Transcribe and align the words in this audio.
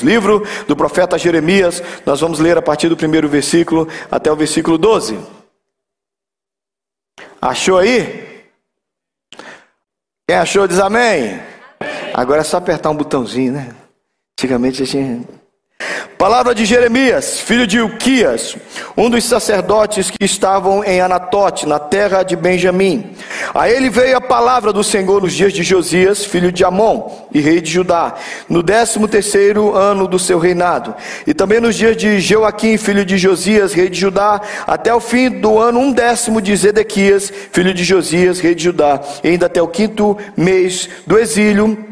Livro 0.00 0.46
do 0.66 0.76
profeta 0.76 1.18
Jeremias, 1.18 1.82
nós 2.04 2.20
vamos 2.20 2.38
ler 2.38 2.56
a 2.56 2.62
partir 2.62 2.88
do 2.88 2.96
primeiro 2.96 3.28
versículo 3.28 3.88
até 4.10 4.30
o 4.30 4.36
versículo 4.36 4.78
12. 4.78 5.18
Achou 7.40 7.78
aí? 7.78 8.44
Quem 10.28 10.36
achou 10.36 10.66
diz 10.66 10.78
amém. 10.78 11.40
Agora 12.12 12.40
é 12.40 12.44
só 12.44 12.56
apertar 12.56 12.90
um 12.90 12.96
botãozinho, 12.96 13.52
né? 13.52 13.74
Antigamente 14.38 14.82
a 14.82 14.86
gente 14.86 15.26
Palavra 16.18 16.52
de 16.52 16.64
Jeremias, 16.64 17.38
filho 17.38 17.64
de 17.64 17.80
Uquias, 17.80 18.56
um 18.96 19.08
dos 19.08 19.22
sacerdotes 19.22 20.10
que 20.10 20.24
estavam 20.24 20.82
em 20.82 21.00
Anatote, 21.00 21.64
na 21.64 21.78
terra 21.78 22.24
de 22.24 22.34
Benjamim. 22.34 23.12
A 23.54 23.70
ele 23.70 23.88
veio 23.88 24.16
a 24.16 24.20
palavra 24.20 24.72
do 24.72 24.82
Senhor 24.82 25.22
nos 25.22 25.32
dias 25.32 25.52
de 25.52 25.62
Josias, 25.62 26.24
filho 26.24 26.50
de 26.50 26.64
Amon, 26.64 27.08
e 27.32 27.40
rei 27.40 27.60
de 27.60 27.70
Judá, 27.70 28.16
no 28.48 28.64
décimo 28.64 29.06
terceiro 29.06 29.76
ano 29.76 30.08
do 30.08 30.18
seu 30.18 30.40
reinado, 30.40 30.92
e 31.24 31.32
também 31.32 31.60
nos 31.60 31.76
dias 31.76 31.96
de 31.96 32.18
Joaquim, 32.18 32.76
filho 32.76 33.04
de 33.04 33.16
Josias, 33.16 33.72
rei 33.72 33.88
de 33.88 34.00
Judá, 34.00 34.40
até 34.66 34.92
o 34.92 34.98
fim 34.98 35.30
do 35.30 35.56
ano 35.56 35.78
um 35.78 35.92
décimo 35.92 36.42
de 36.42 36.54
Zedequias, 36.56 37.32
filho 37.52 37.72
de 37.72 37.84
Josias, 37.84 38.40
rei 38.40 38.56
de 38.56 38.64
Judá, 38.64 39.00
e 39.22 39.28
ainda 39.28 39.46
até 39.46 39.62
o 39.62 39.68
quinto 39.68 40.18
mês 40.36 40.88
do 41.06 41.16
exílio 41.16 41.87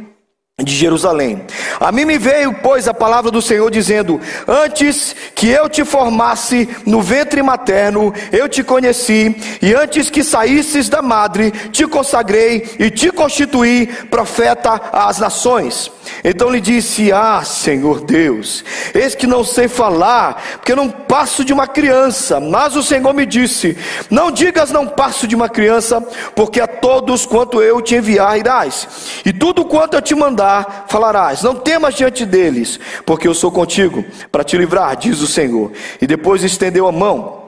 de 0.64 0.74
Jerusalém. 0.74 1.44
A 1.78 1.92
mim 1.92 2.06
me 2.06 2.16
veio, 2.16 2.54
pois, 2.62 2.88
a 2.88 2.94
palavra 2.94 3.30
do 3.30 3.42
Senhor 3.42 3.70
dizendo: 3.70 4.18
Antes 4.48 5.14
que 5.34 5.50
eu 5.50 5.68
te 5.68 5.84
formasse 5.84 6.66
no 6.86 7.02
ventre 7.02 7.42
materno, 7.42 8.10
eu 8.32 8.48
te 8.48 8.64
conheci, 8.64 9.36
e 9.60 9.74
antes 9.74 10.08
que 10.08 10.24
saísses 10.24 10.88
da 10.88 11.02
madre, 11.02 11.50
te 11.50 11.86
consagrei 11.86 12.74
e 12.78 12.90
te 12.90 13.12
constituí 13.12 13.86
profeta 14.08 14.80
às 14.94 15.18
nações. 15.18 15.92
Então 16.24 16.48
lhe 16.48 16.62
disse: 16.62 17.12
Ah, 17.12 17.42
Senhor 17.44 18.00
Deus, 18.00 18.64
eis 18.94 19.14
que 19.14 19.26
não 19.26 19.44
sei 19.44 19.68
falar, 19.68 20.42
porque 20.56 20.74
não 20.74 20.88
passo 20.88 21.44
de 21.44 21.52
uma 21.52 21.66
criança. 21.66 22.40
Mas 22.40 22.74
o 22.76 22.82
Senhor 22.82 23.12
me 23.12 23.26
disse: 23.26 23.76
Não 24.08 24.30
digas 24.30 24.70
não 24.70 24.88
passo 24.88 25.28
de 25.28 25.36
uma 25.36 25.50
criança, 25.50 26.00
porque 26.34 26.62
a 26.62 26.66
todos 26.66 27.26
quanto 27.26 27.60
eu 27.60 27.82
te 27.82 27.94
enviar 27.94 28.38
irás, 28.38 29.20
e 29.22 29.34
tudo 29.34 29.62
quanto 29.62 29.92
eu 29.92 30.00
te 30.00 30.14
mandar 30.14 30.45
falarás. 30.88 31.42
Não 31.42 31.54
temas 31.54 31.94
diante 31.94 32.24
deles, 32.24 32.78
porque 33.04 33.28
eu 33.28 33.34
sou 33.34 33.50
contigo 33.50 34.04
para 34.30 34.44
te 34.44 34.56
livrar, 34.56 34.96
diz 34.96 35.20
o 35.20 35.26
Senhor. 35.26 35.72
E 36.00 36.06
depois 36.06 36.42
estendeu 36.42 36.86
a 36.86 36.92
mão 36.92 37.46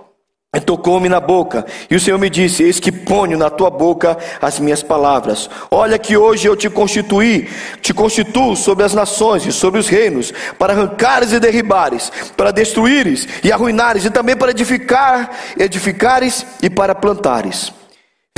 tocou-me 0.60 1.08
na 1.08 1.20
boca, 1.20 1.66
e 1.90 1.94
o 1.94 2.00
Senhor 2.00 2.18
me 2.18 2.30
disse: 2.30 2.62
Eis 2.62 2.80
que 2.80 2.90
ponho 2.90 3.36
na 3.36 3.50
tua 3.50 3.70
boca 3.70 4.16
as 4.40 4.58
minhas 4.58 4.82
palavras. 4.82 5.48
Olha 5.70 5.98
que 5.98 6.16
hoje 6.16 6.48
eu 6.48 6.56
te 6.56 6.68
constituí, 6.70 7.48
te 7.80 7.92
constituo 7.92 8.56
sobre 8.56 8.84
as 8.84 8.94
nações 8.94 9.44
e 9.46 9.52
sobre 9.52 9.78
os 9.78 9.88
reinos, 9.88 10.32
para 10.58 10.72
arrancares 10.72 11.32
e 11.32 11.40
derribares, 11.40 12.10
para 12.36 12.50
destruíres 12.50 13.28
e 13.44 13.52
arruinares, 13.52 14.04
e 14.04 14.10
também 14.10 14.36
para 14.36 14.50
edificar, 14.50 15.30
edificares 15.58 16.46
e 16.62 16.70
para 16.70 16.94
plantares. 16.94 17.77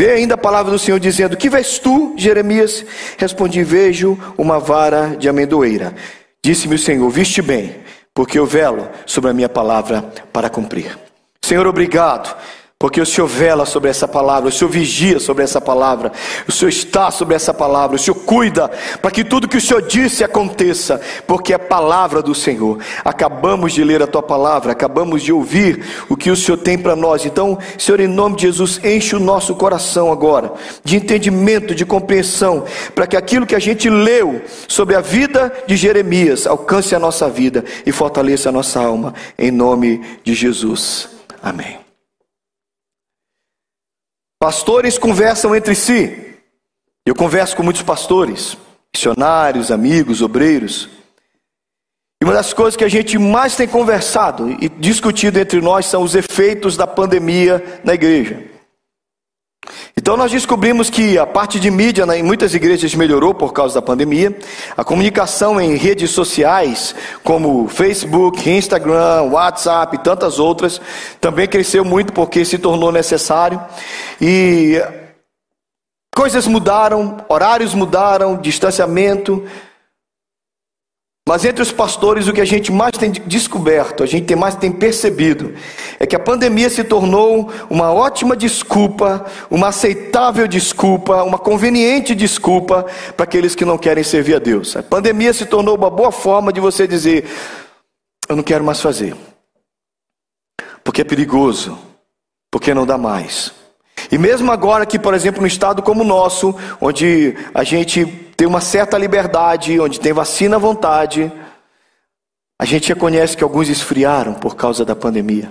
Vê 0.01 0.13
ainda 0.13 0.33
a 0.33 0.39
palavra 0.39 0.73
do 0.73 0.79
Senhor 0.79 0.99
dizendo: 0.99 1.37
Que 1.37 1.51
vês 1.51 1.79
tu, 1.79 2.15
Jeremias? 2.17 2.87
Respondi: 3.19 3.63
Vejo 3.63 4.19
uma 4.39 4.59
vara 4.59 5.15
de 5.15 5.29
amendoeira. 5.29 5.95
Disse-me 6.43 6.77
o 6.77 6.79
Senhor: 6.79 7.07
Viste 7.11 7.43
bem, 7.43 7.77
porque 8.15 8.39
eu 8.39 8.47
velo 8.47 8.89
sobre 9.05 9.29
a 9.29 9.35
minha 9.35 9.47
palavra 9.47 10.11
para 10.33 10.49
cumprir. 10.49 10.99
Senhor, 11.45 11.67
obrigado, 11.67 12.35
porque 12.81 12.99
o 12.99 13.05
Senhor 13.05 13.27
vela 13.27 13.67
sobre 13.67 13.91
essa 13.91 14.09
palavra, 14.09 14.49
o 14.49 14.53
Senhor 14.53 14.71
vigia 14.71 15.21
sobre 15.21 15.45
essa 15.45 15.61
palavra, 15.61 16.11
o 16.49 16.51
Senhor 16.51 16.71
está 16.71 17.11
sobre 17.11 17.35
essa 17.35 17.53
palavra, 17.53 17.97
o 17.97 17.99
Senhor 17.99 18.15
cuida 18.15 18.71
para 19.03 19.11
que 19.11 19.23
tudo 19.23 19.47
que 19.47 19.59
o 19.59 19.61
Senhor 19.61 19.83
disse 19.83 20.25
aconteça, 20.25 20.99
porque 21.27 21.53
é 21.53 21.59
palavra 21.59 22.23
do 22.23 22.35
Senhor. 22.35 22.79
Acabamos 23.05 23.75
de 23.75 23.85
ler 23.85 24.03
a 24.03 24.07
tua 24.07 24.23
palavra, 24.23 24.73
acabamos 24.73 25.23
de 25.23 25.31
ouvir 25.31 25.85
o 26.09 26.17
que 26.17 26.31
o 26.31 26.37
Senhor 26.37 26.57
tem 26.57 26.79
para 26.79 26.97
nós. 26.97 27.27
Então, 27.27 27.59
Senhor, 27.77 28.01
em 28.01 28.07
nome 28.07 28.37
de 28.37 28.43
Jesus, 28.45 28.81
enche 28.83 29.15
o 29.15 29.21
nosso 29.21 29.55
coração 29.55 30.11
agora 30.11 30.51
de 30.83 30.97
entendimento, 30.97 31.75
de 31.75 31.85
compreensão, 31.85 32.65
para 32.95 33.07
que 33.07 33.15
aquilo 33.15 33.45
que 33.45 33.55
a 33.55 33.61
gente 33.61 33.91
leu 33.91 34.41
sobre 34.67 34.97
a 34.97 35.03
vida 35.03 35.53
de 35.67 35.77
Jeremias 35.77 36.47
alcance 36.47 36.95
a 36.95 36.99
nossa 36.99 37.29
vida 37.29 37.63
e 37.85 37.93
fortaleça 37.93 38.49
a 38.49 38.53
nossa 38.53 38.81
alma, 38.81 39.13
em 39.39 39.51
nome 39.51 40.01
de 40.25 40.33
Jesus. 40.33 41.11
Amém. 41.43 41.80
Pastores 44.41 44.97
conversam 44.97 45.55
entre 45.55 45.75
si. 45.75 46.35
Eu 47.05 47.15
converso 47.15 47.55
com 47.55 47.63
muitos 47.63 47.83
pastores, 47.83 48.57
missionários, 48.91 49.71
amigos, 49.71 50.23
obreiros. 50.23 50.89
E 52.23 52.25
uma 52.25 52.33
das 52.33 52.55
coisas 52.55 52.75
que 52.75 52.85
a 52.85 52.89
gente 52.89 53.19
mais 53.19 53.55
tem 53.55 53.69
conversado 53.69 54.51
e 54.51 54.71
discutido 54.71 55.39
entre 55.39 55.61
nós 55.61 55.85
são 55.85 56.03
os 56.03 56.15
efeitos 56.15 56.75
da 56.75 56.87
pandemia 56.87 57.81
na 57.85 57.93
igreja. 57.93 58.50
Então 59.97 60.17
nós 60.17 60.33
descobrimos 60.33 60.89
que 60.89 61.19
a 61.19 61.27
parte 61.27 61.61
de 61.61 61.71
mídia 61.71 62.07
né, 62.07 62.19
em 62.19 62.23
muitas 62.23 62.55
igrejas 62.55 62.95
melhorou 62.95 63.35
por 63.35 63.53
causa 63.53 63.75
da 63.75 63.83
pandemia. 63.83 64.37
A 64.77 64.85
comunicação 64.85 65.61
em 65.61 65.77
redes 65.77 66.11
sociais, 66.11 66.95
como 67.23 67.69
Facebook, 67.69 68.49
Instagram, 68.49 69.23
WhatsApp 69.31 69.97
e 69.97 69.99
tantas 70.01 70.39
outras, 70.39 70.81
também 71.21 71.47
cresceu 71.47 71.85
muito 71.85 72.13
porque 72.13 72.45
se 72.45 72.59
tornou 72.59 72.91
necessário. 72.91 73.61
E 74.21 74.83
coisas 76.15 76.47
mudaram, 76.47 77.19
horários 77.29 77.75
mudaram, 77.75 78.37
distanciamento, 78.37 79.45
mas 81.29 81.45
entre 81.45 81.63
os 81.63 81.71
pastores, 81.71 82.27
o 82.27 82.33
que 82.33 82.41
a 82.41 82.45
gente 82.45 82.73
mais 82.73 82.97
tem 82.97 83.11
descoberto, 83.13 84.03
a 84.03 84.07
gente 84.07 84.27
tem 84.27 84.37
mais 84.37 84.57
tem 84.57 84.73
percebido, 84.73 85.55
é 85.99 86.07
que 86.07 86.17
a 86.17 86.19
pandemia 86.19 86.69
se 86.69 86.83
tornou 86.83 87.51
uma 87.69 87.93
ótima 87.93 88.37
desculpa, 88.37 89.27
uma 89.51 89.69
aceitável 89.69 90.49
desculpa, 90.49 91.23
uma 91.23 91.39
conveniente 91.39 92.15
desculpa 92.15 92.87
para 93.17 93.25
aqueles 93.25 93.55
que 93.55 93.65
não 93.65 93.79
querem 93.79 94.03
servir 94.03 94.35
a 94.35 94.39
Deus. 94.39 94.75
A 94.77 94.83
pandemia 94.83 95.33
se 95.33 95.47
tornou 95.47 95.77
uma 95.77 95.91
boa 95.91 96.11
forma 96.11 96.53
de 96.53 96.61
você 96.61 96.87
dizer: 96.87 97.29
Eu 98.29 98.35
não 98.35 98.43
quero 98.43 98.65
mais 98.65 98.81
fazer, 98.81 99.15
porque 100.83 101.03
é 101.03 101.05
perigoso, 101.05 101.79
porque 102.51 102.75
não 102.75 102.87
dá 102.87 102.99
mais. 102.99 103.53
E 104.11 104.19
mesmo 104.19 104.51
agora 104.51 104.87
que, 104.87 104.99
por 104.99 105.15
exemplo, 105.15 105.41
no 105.41 105.47
estado 105.47 105.83
como 105.83 106.03
o 106.03 106.07
nosso, 106.07 106.55
onde 106.81 107.37
a 107.55 107.63
gente 107.63 108.30
tem 108.41 108.47
uma 108.47 108.63
certa 108.63 108.97
liberdade, 108.97 109.79
onde 109.79 110.01
tem 110.01 110.15
vacina 110.15 110.57
à 110.57 110.59
vontade, 110.59 111.31
a 112.59 112.65
gente 112.65 112.89
reconhece 112.89 113.37
que 113.37 113.45
alguns 113.45 113.69
esfriaram 113.69 114.33
por 114.33 114.57
causa 114.57 114.83
da 114.83 114.97
pandemia. 114.97 115.51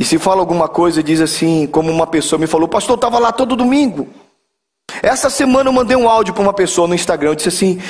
E 0.00 0.04
se 0.04 0.20
fala 0.20 0.38
alguma 0.38 0.68
coisa, 0.68 1.02
diz 1.02 1.20
assim, 1.20 1.66
como 1.66 1.90
uma 1.90 2.06
pessoa 2.06 2.38
me 2.38 2.46
falou, 2.46 2.68
pastor, 2.68 2.94
estava 2.94 3.18
lá 3.18 3.32
todo 3.32 3.56
domingo. 3.56 4.08
Essa 5.02 5.28
semana 5.28 5.68
eu 5.68 5.72
mandei 5.72 5.96
um 5.96 6.08
áudio 6.08 6.32
para 6.32 6.44
uma 6.44 6.54
pessoa 6.54 6.86
no 6.86 6.94
Instagram, 6.94 7.30
eu 7.30 7.34
disse 7.34 7.48
assim, 7.48 7.82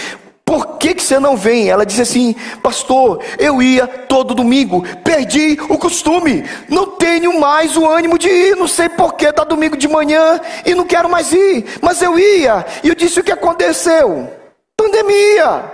por 0.53 0.77
que, 0.77 0.95
que 0.95 1.03
você 1.03 1.19
não 1.19 1.35
vem? 1.35 1.71
Ela 1.71 1.87
disse 1.87 2.03
assim: 2.03 2.35
Pastor, 2.63 3.25
eu 3.39 3.63
ia 3.63 3.87
todo 3.87 4.35
domingo, 4.35 4.85
perdi 4.99 5.57
o 5.71 5.79
costume, 5.79 6.45
não 6.69 6.91
tenho 6.99 7.41
mais 7.41 7.75
o 7.75 7.89
ânimo 7.89 8.19
de 8.19 8.29
ir, 8.29 8.55
não 8.55 8.69
sei 8.69 8.87
porquê, 8.91 9.29
está 9.29 9.45
domingo 9.45 9.79
de 9.79 9.89
manhã 9.89 10.39
e 10.67 10.75
não 10.75 10.87
quero 10.87 11.09
mais 11.09 11.33
ir, 11.33 11.79
mas 11.81 12.03
eu 12.03 12.19
ia, 12.19 12.67
e 12.85 12.89
eu 12.91 12.95
disse 12.95 13.19
o 13.19 13.25
que 13.25 13.33
aconteceu: 13.33 14.31
pandemia. 14.77 15.73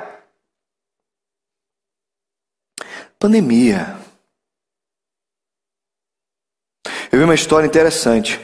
Pandemia. 3.18 3.96
Eu 7.10 7.18
vi 7.18 7.24
uma 7.24 7.34
história 7.34 7.66
interessante. 7.66 8.40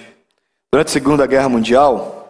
Durante 0.72 0.88
a 0.88 0.92
Segunda 0.92 1.28
Guerra 1.28 1.48
Mundial, 1.48 2.23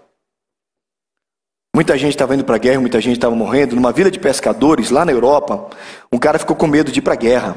Muita 1.75 1.99
gente 1.99 2.11
estava 2.11 2.37
indo 2.37 2.45
para 2.45 2.55
a 2.55 2.59
guerra, 2.59 2.79
muita 2.79 3.01
gente 3.01 3.17
estava 3.17 3.35
morrendo. 3.35 3.75
Numa 3.75 3.91
vila 3.91 4.09
de 4.09 4.21
pescadores, 4.21 4.91
lá 4.91 5.05
na 5.05 5.11
Europa, 5.11 5.67
um 6.13 6.17
cara 6.17 6.39
ficou 6.39 6.55
com 6.55 6.69
medo 6.69 6.93
de 6.93 7.01
ir 7.01 7.03
para 7.03 7.15
a 7.15 7.17
guerra. 7.17 7.57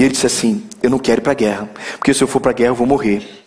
E 0.00 0.02
ele 0.02 0.12
disse 0.12 0.26
assim: 0.26 0.66
Eu 0.82 0.90
não 0.90 0.98
quero 0.98 1.20
ir 1.20 1.22
para 1.22 1.30
a 1.30 1.36
guerra, 1.36 1.70
porque 1.92 2.12
se 2.12 2.24
eu 2.24 2.26
for 2.26 2.40
para 2.40 2.50
a 2.50 2.54
guerra 2.54 2.70
eu 2.70 2.74
vou 2.74 2.88
morrer. 2.88 3.41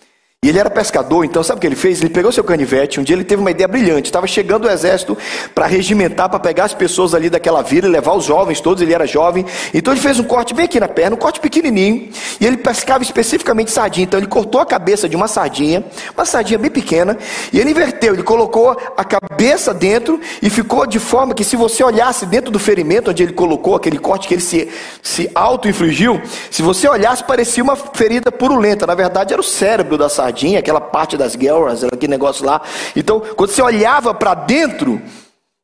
E 0.45 0.49
ele 0.49 0.59
era 0.59 0.69
pescador, 0.69 1.25
então 1.25 1.41
sabe 1.41 1.57
o 1.57 1.61
que 1.61 1.65
ele 1.65 1.75
fez? 1.75 1.99
Ele 1.99 2.11
pegou 2.11 2.31
seu 2.31 2.43
canivete. 2.43 2.99
Um 2.99 3.03
dia 3.03 3.15
ele 3.15 3.23
teve 3.23 3.41
uma 3.41 3.49
ideia 3.49 3.67
brilhante. 3.67 4.09
Estava 4.09 4.27
chegando 4.27 4.65
o 4.65 4.69
exército 4.69 5.17
para 5.55 5.65
regimentar, 5.65 6.29
para 6.29 6.37
pegar 6.37 6.65
as 6.65 6.73
pessoas 6.75 7.15
ali 7.15 7.31
daquela 7.31 7.63
vila 7.63 7.87
e 7.87 7.89
levar 7.89 8.13
os 8.13 8.25
jovens 8.25 8.61
todos. 8.61 8.83
Ele 8.83 8.93
era 8.93 9.07
jovem. 9.07 9.43
Então 9.73 9.91
ele 9.91 9.99
fez 9.99 10.19
um 10.19 10.23
corte 10.23 10.53
bem 10.53 10.65
aqui 10.65 10.79
na 10.79 10.87
perna, 10.87 11.15
um 11.15 11.17
corte 11.17 11.39
pequenininho. 11.39 12.09
E 12.39 12.45
ele 12.45 12.57
pescava 12.57 13.01
especificamente 13.01 13.71
sardinha. 13.71 14.03
Então 14.03 14.19
ele 14.19 14.27
cortou 14.27 14.61
a 14.61 14.67
cabeça 14.67 15.09
de 15.09 15.15
uma 15.15 15.27
sardinha, 15.27 15.83
uma 16.15 16.25
sardinha 16.25 16.59
bem 16.59 16.69
pequena. 16.69 17.17
E 17.51 17.59
ele 17.59 17.71
inverteu. 17.71 18.13
Ele 18.13 18.21
colocou 18.21 18.77
a 18.95 19.03
cabeça 19.03 19.73
dentro 19.73 20.21
e 20.43 20.49
ficou 20.51 20.85
de 20.85 20.99
forma 20.99 21.33
que 21.33 21.43
se 21.43 21.55
você 21.55 21.83
olhasse 21.83 22.23
dentro 22.23 22.51
do 22.51 22.59
ferimento 22.59 23.09
onde 23.09 23.23
ele 23.23 23.33
colocou 23.33 23.73
aquele 23.73 23.97
corte 23.97 24.27
que 24.27 24.35
ele 24.35 24.43
se, 24.43 24.69
se 25.01 25.27
auto-infligiu, 25.33 26.21
se 26.51 26.61
você 26.61 26.87
olhasse 26.87 27.23
parecia 27.23 27.63
uma 27.63 27.75
ferida 27.75 28.31
purulenta. 28.31 28.85
Na 28.85 28.93
verdade 28.93 29.33
era 29.33 29.41
o 29.41 29.43
cérebro 29.43 29.97
da 29.97 30.07
sardinha 30.07 30.34
aquela 30.57 30.81
parte 30.81 31.17
das 31.17 31.35
guerras, 31.35 31.83
aquele 31.83 32.11
negócio 32.11 32.45
lá. 32.45 32.61
Então, 32.95 33.19
quando 33.19 33.51
você 33.51 33.61
olhava 33.61 34.13
para 34.13 34.33
dentro, 34.33 35.01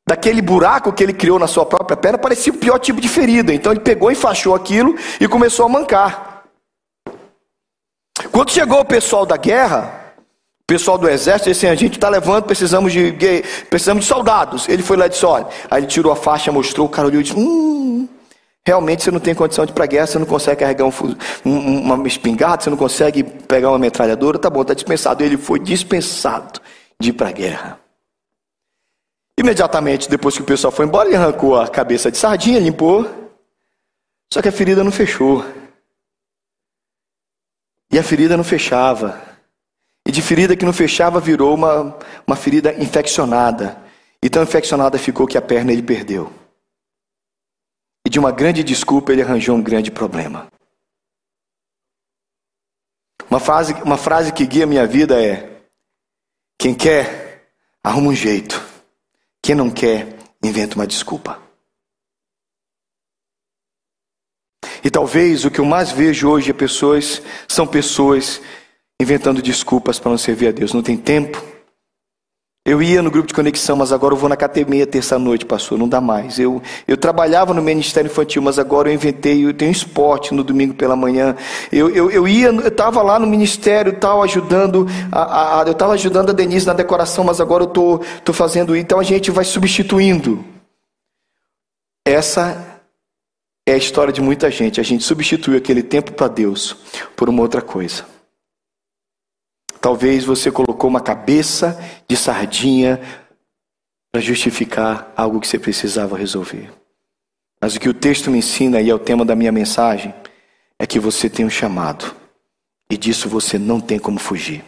daquele 0.07 0.41
buraco 0.41 0.91
que 0.91 1.03
ele 1.03 1.13
criou 1.13 1.39
na 1.39 1.47
sua 1.47 1.65
própria 1.65 1.95
perna, 1.95 2.18
parecia 2.18 2.51
o 2.51 2.57
pior 2.57 2.77
tipo 2.79 3.00
de 3.00 3.07
ferida. 3.07 3.53
Então 3.53 3.71
ele 3.71 3.81
pegou, 3.81 4.12
enfaixou 4.12 4.53
aquilo 4.53 4.95
e 5.19 5.27
começou 5.27 5.65
a 5.65 5.69
mancar. 5.69 6.44
Quando 8.31 8.51
chegou 8.51 8.81
o 8.81 8.85
pessoal 8.85 9.25
da 9.25 9.38
guerra, 9.38 10.13
o 10.62 10.65
pessoal 10.68 10.97
do 10.97 11.07
exército, 11.07 11.50
disse 11.50 11.65
assim, 11.65 11.73
a 11.73 11.77
gente 11.77 11.95
está 11.95 12.09
levando, 12.09 12.44
precisamos 12.44 12.91
de, 12.91 13.13
precisamos 13.69 14.03
de 14.03 14.09
soldados. 14.09 14.68
Ele 14.68 14.83
foi 14.83 14.97
lá 14.97 15.06
e 15.06 15.09
disse, 15.09 15.25
olha, 15.25 15.47
aí 15.69 15.79
ele 15.79 15.88
tirou 15.88 16.12
a 16.12 16.15
faixa, 16.15 16.51
mostrou, 16.51 16.88
o 16.88 16.89
cara 16.89 17.07
olhou 17.07 17.21
e 17.21 17.23
disse, 17.23 17.38
hum, 17.38 18.07
realmente 18.66 19.04
você 19.04 19.12
não 19.12 19.19
tem 19.19 19.34
condição 19.34 19.66
de 19.66 19.72
ir 19.72 19.74
para 19.74 19.86
a 19.86 19.88
guerra, 19.88 20.08
você 20.08 20.19
não 20.19 20.25
consegue 20.25 20.60
carregar 20.60 20.86
um, 20.86 20.94
um, 21.46 21.81
uma 21.81 22.08
espingarda, 22.08 22.63
você 22.63 22.69
não 22.69 22.78
consegue 22.78 23.24
pegar 23.24 23.69
uma 23.69 23.80
metralhadora, 23.80 24.38
tá 24.38 24.50
bom, 24.50 24.62
está 24.62 24.74
dispensado. 24.74 25.24
Ele 25.24 25.38
foi 25.38 25.60
dispensado 25.60 26.62
de 27.00 27.10
ir 27.10 27.13
para 27.13 27.30
a 27.30 27.31
guerra. 27.31 27.80
Imediatamente 29.38 30.10
depois 30.10 30.36
que 30.36 30.42
o 30.42 30.46
pessoal 30.46 30.72
foi 30.72 30.86
embora, 30.86 31.10
ele 31.10 31.18
arrancou 31.18 31.60
a 31.60 31.68
cabeça 31.68 32.12
de 32.12 32.18
sardinha, 32.18 32.60
limpou. 32.60 33.10
Só 34.31 34.42
que 34.42 34.48
a 34.48 34.52
ferida 34.52 34.84
não 34.84 34.92
fechou. 34.92 35.44
E 37.92 37.98
a 37.98 38.04
ferida 38.04 38.38
não 38.38 38.44
fechava. 38.44 39.19
E 40.07 40.12
de 40.12 40.22
ferida 40.22 40.56
que 40.56 40.66
não 40.66 40.72
fechava 40.72 41.19
virou 41.19 41.56
uma, 41.56 41.98
uma 42.25 42.36
ferida 42.36 42.74
infeccionada. 42.74 43.78
E 44.22 44.30
tão 44.30 44.44
infeccionada 44.44 44.98
ficou 45.00 45.25
que 45.25 45.38
a 45.38 45.42
perna 45.42 45.72
ele 45.72 45.81
perdeu. 45.81 46.31
E 48.06 48.09
de 48.09 48.19
uma 48.19 48.31
grande 48.31 48.63
desculpa 48.63 49.12
ele 49.12 49.21
arranjou 49.21 49.56
um 49.56 49.62
grande 49.62 49.92
problema. 49.92 50.51
Uma 53.30 53.39
frase, 53.39 53.74
uma 53.83 53.98
frase 53.98 54.33
que 54.33 54.45
guia 54.45 54.65
minha 54.65 54.86
vida 54.86 55.24
é: 55.24 55.62
quem 56.57 56.75
quer, 56.75 57.50
arruma 57.83 58.09
um 58.09 58.15
jeito. 58.15 58.62
Quem 59.42 59.56
não 59.56 59.71
quer, 59.71 60.18
inventa 60.44 60.75
uma 60.75 60.86
desculpa. 60.86 61.42
E 64.83 64.89
talvez 64.89 65.45
o 65.45 65.51
que 65.51 65.59
eu 65.59 65.65
mais 65.65 65.92
vejo 65.92 66.30
hoje 66.30 66.51
é 66.51 66.54
pessoas, 66.54 67.21
são 67.47 67.68
pessoas 67.68 68.42
inventando 69.00 69.42
desculpas 69.42 70.00
para 70.00 70.12
não 70.12 70.18
servir 70.18 70.47
a 70.47 70.51
Deus. 70.51 70.74
Não 70.74 70.83
tem 70.83 70.97
tempo, 70.97 71.42
eu 72.63 72.81
ia 72.81 73.02
no 73.02 73.10
grupo 73.10 73.28
de 73.28 73.34
conexão, 73.34 73.75
mas 73.75 73.92
agora 73.92 74.13
eu 74.13 74.18
vou 74.18 74.30
na 74.30 74.36
academia 74.36 74.86
terça-noite, 74.86 75.46
pastor, 75.48 75.80
não 75.80 75.90
dá 75.90 76.00
mais. 76.00 76.38
Eu, 76.38 76.62
eu 76.88 76.96
trabalhava 76.96 77.56
no 77.56 77.62
Ministério 77.62 78.08
Infantil, 78.08 78.40
mas 78.40 78.60
agora 78.60 78.88
eu 78.88 78.94
inventei, 78.94 79.44
eu 79.44 79.52
tenho 79.52 79.72
esporte 79.72 80.31
no 80.31 80.44
domingo 80.44 80.75
pela 80.75 80.96
manhã. 80.96 81.36
Eu, 81.72 81.90
eu, 81.90 82.12
eu 82.12 82.28
ia, 82.28 82.50
eu 82.50 82.68
estava 82.68 83.02
lá 83.02 83.18
no 83.18 83.25
ministério 83.25 83.94
tal, 84.00 84.22
ajudando, 84.22 84.86
a, 85.12 85.62
a, 85.62 85.63
eu 85.63 85.72
estava 85.72 85.94
ajudando 85.94 86.30
a 86.30 86.34
Denise 86.34 86.68
na 86.68 86.74
decoração, 86.74 87.24
mas 87.24 87.42
agora 87.42 87.63
eu 87.63 87.68
estou 87.68 87.98
tô, 87.98 88.06
tô 88.25 88.34
fazendo. 88.34 88.75
Então 88.75 89.00
a 89.00 89.04
gente 89.04 89.31
vai 89.31 89.44
substituindo. 89.44 90.46
Essa 92.06 92.80
é 93.68 93.74
a 93.74 93.78
história 93.78 94.14
de 94.14 94.22
muita 94.22 94.52
gente. 94.52 94.80
A 94.80 94.84
gente 94.84 95.04
substitui 95.04 95.57
aquele 95.57 95.81
tempo 95.81 96.12
para 96.12 96.28
Deus 96.28 96.78
por 97.16 97.28
uma 97.28 97.42
outra 97.42 97.62
coisa. 97.62 98.06
Talvez 99.81 100.24
você 100.24 100.51
colocou 100.51 100.88
uma 100.88 101.01
cabeça 101.01 101.78
de 102.07 102.16
sardinha 102.16 103.01
para 104.12 104.22
justificar 104.22 105.12
algo 105.18 105.39
que 105.39 105.48
você 105.48 105.57
precisava 105.57 106.16
resolver. 106.16 106.72
Mas 107.60 107.75
o 107.75 107.80
que 107.80 107.89
o 107.89 107.94
texto 107.94 108.30
me 108.30 108.38
ensina, 108.38 108.80
e 108.80 108.92
é 108.92 108.94
o 108.94 109.00
tema 109.00 109.25
da 109.25 109.36
minha 109.36 109.51
mensagem, 109.51 110.13
é 110.78 110.86
que 110.86 111.00
você 111.00 111.28
tem 111.28 111.45
um 111.45 111.50
chamado. 111.50 112.13
E 112.92 112.98
disso 112.98 113.28
você 113.28 113.57
não 113.57 113.80
tem 113.80 113.98
como 113.98 114.19
fugir. 114.19 114.63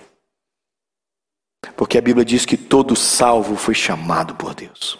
Porque 1.75 1.97
a 1.97 2.01
Bíblia 2.01 2.25
diz 2.25 2.45
que 2.45 2.57
todo 2.57 2.95
salvo 2.95 3.55
foi 3.55 3.75
chamado 3.75 4.33
por 4.33 4.55
Deus. 4.55 4.97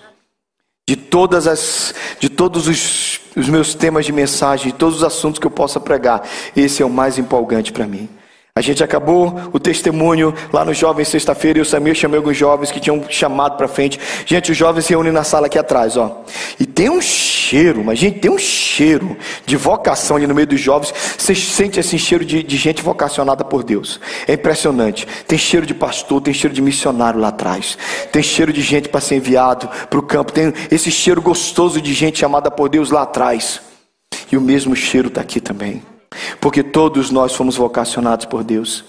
De 0.87 0.95
todas 0.95 1.47
as 1.47 1.93
de 2.19 2.29
todos 2.29 2.67
os, 2.67 3.19
os 3.35 3.49
meus 3.49 3.73
temas 3.73 4.05
de 4.05 4.11
mensagem, 4.11 4.71
de 4.71 4.77
todos 4.77 4.97
os 4.97 5.03
assuntos 5.03 5.39
que 5.39 5.47
eu 5.47 5.51
possa 5.51 5.79
pregar, 5.79 6.27
esse 6.55 6.83
é 6.83 6.85
o 6.85 6.89
mais 6.89 7.17
empolgante 7.17 7.71
para 7.71 7.87
mim. 7.87 8.09
A 8.55 8.61
gente 8.61 8.83
acabou 8.83 9.33
o 9.51 9.59
testemunho 9.59 10.31
lá 10.53 10.63
no 10.63 10.75
Jovens 10.75 11.07
sexta-feira 11.07 11.57
e 11.57 11.61
o 11.63 11.65
Samir 11.65 11.95
chamou 11.95 12.17
alguns 12.17 12.37
jovens 12.37 12.69
que 12.69 12.79
tinham 12.79 13.03
chamado 13.09 13.57
para 13.57 13.67
frente. 13.67 13.99
Gente, 14.27 14.51
os 14.51 14.57
jovens 14.57 14.85
se 14.85 14.91
reúnem 14.91 15.11
na 15.11 15.23
sala 15.23 15.47
aqui 15.47 15.57
atrás, 15.57 15.97
ó. 15.97 16.23
E 16.59 16.65
tem 16.67 16.87
um 16.87 17.01
cheiro, 17.01 17.83
mas 17.83 17.97
gente, 17.97 18.19
tem 18.19 18.29
um 18.29 18.37
cheiro 18.37 19.17
de 19.43 19.57
vocação 19.57 20.17
ali 20.17 20.27
no 20.27 20.35
meio 20.35 20.45
dos 20.45 20.61
jovens. 20.61 20.93
Você 21.17 21.33
sente 21.33 21.79
esse 21.79 21.97
cheiro 21.97 22.23
de, 22.23 22.43
de 22.43 22.55
gente 22.55 22.83
vocacionada 22.83 23.43
por 23.43 23.63
Deus. 23.63 23.99
É 24.27 24.33
impressionante. 24.33 25.07
Tem 25.27 25.39
cheiro 25.39 25.65
de 25.65 25.73
pastor, 25.73 26.21
tem 26.21 26.31
cheiro 26.31 26.53
de 26.53 26.61
missionário 26.61 27.19
lá 27.19 27.29
atrás. 27.29 27.75
Tem 28.11 28.21
cheiro 28.21 28.53
de 28.53 28.61
gente 28.61 28.87
para 28.87 29.01
ser 29.01 29.15
enviado 29.15 29.67
para 29.89 29.97
o 29.97 30.03
campo. 30.03 30.31
Tem 30.31 30.53
esse 30.69 30.91
cheiro 30.91 31.23
gostoso 31.23 31.81
de 31.81 31.91
gente 31.91 32.19
chamada 32.19 32.51
por 32.51 32.69
Deus 32.69 32.91
lá 32.91 33.01
atrás. 33.01 33.59
E 34.31 34.37
o 34.37 34.41
mesmo 34.41 34.75
cheiro 34.75 35.07
está 35.07 35.21
aqui 35.21 35.41
também. 35.41 35.81
Porque 36.39 36.63
todos 36.63 37.11
nós 37.11 37.33
fomos 37.33 37.55
vocacionados 37.55 38.25
por 38.25 38.43
Deus. 38.43 38.83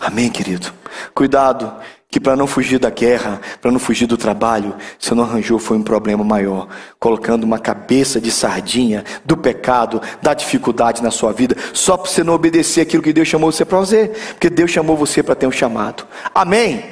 Amém, 0.00 0.30
querido? 0.30 0.72
Cuidado, 1.14 1.72
que 2.08 2.20
para 2.20 2.36
não 2.36 2.46
fugir 2.46 2.78
da 2.78 2.90
guerra, 2.90 3.40
para 3.60 3.70
não 3.70 3.78
fugir 3.78 4.06
do 4.06 4.16
trabalho, 4.16 4.74
você 4.98 5.14
não 5.14 5.24
arranjou 5.24 5.58
foi 5.58 5.76
um 5.76 5.82
problema 5.82 6.24
maior, 6.24 6.68
colocando 6.98 7.44
uma 7.44 7.58
cabeça 7.58 8.20
de 8.20 8.30
sardinha 8.30 9.04
do 9.24 9.36
pecado, 9.36 10.00
da 10.22 10.32
dificuldade 10.32 11.02
na 11.02 11.10
sua 11.10 11.32
vida, 11.32 11.56
só 11.72 11.96
para 11.96 12.10
você 12.10 12.24
não 12.24 12.34
obedecer 12.34 12.80
aquilo 12.80 13.02
que 13.02 13.12
Deus 13.12 13.28
chamou 13.28 13.52
você 13.52 13.64
para 13.64 13.78
fazer, 13.78 14.10
porque 14.30 14.48
Deus 14.48 14.70
chamou 14.70 14.96
você 14.96 15.22
para 15.22 15.34
ter 15.34 15.46
um 15.46 15.52
chamado. 15.52 16.06
Amém? 16.34 16.84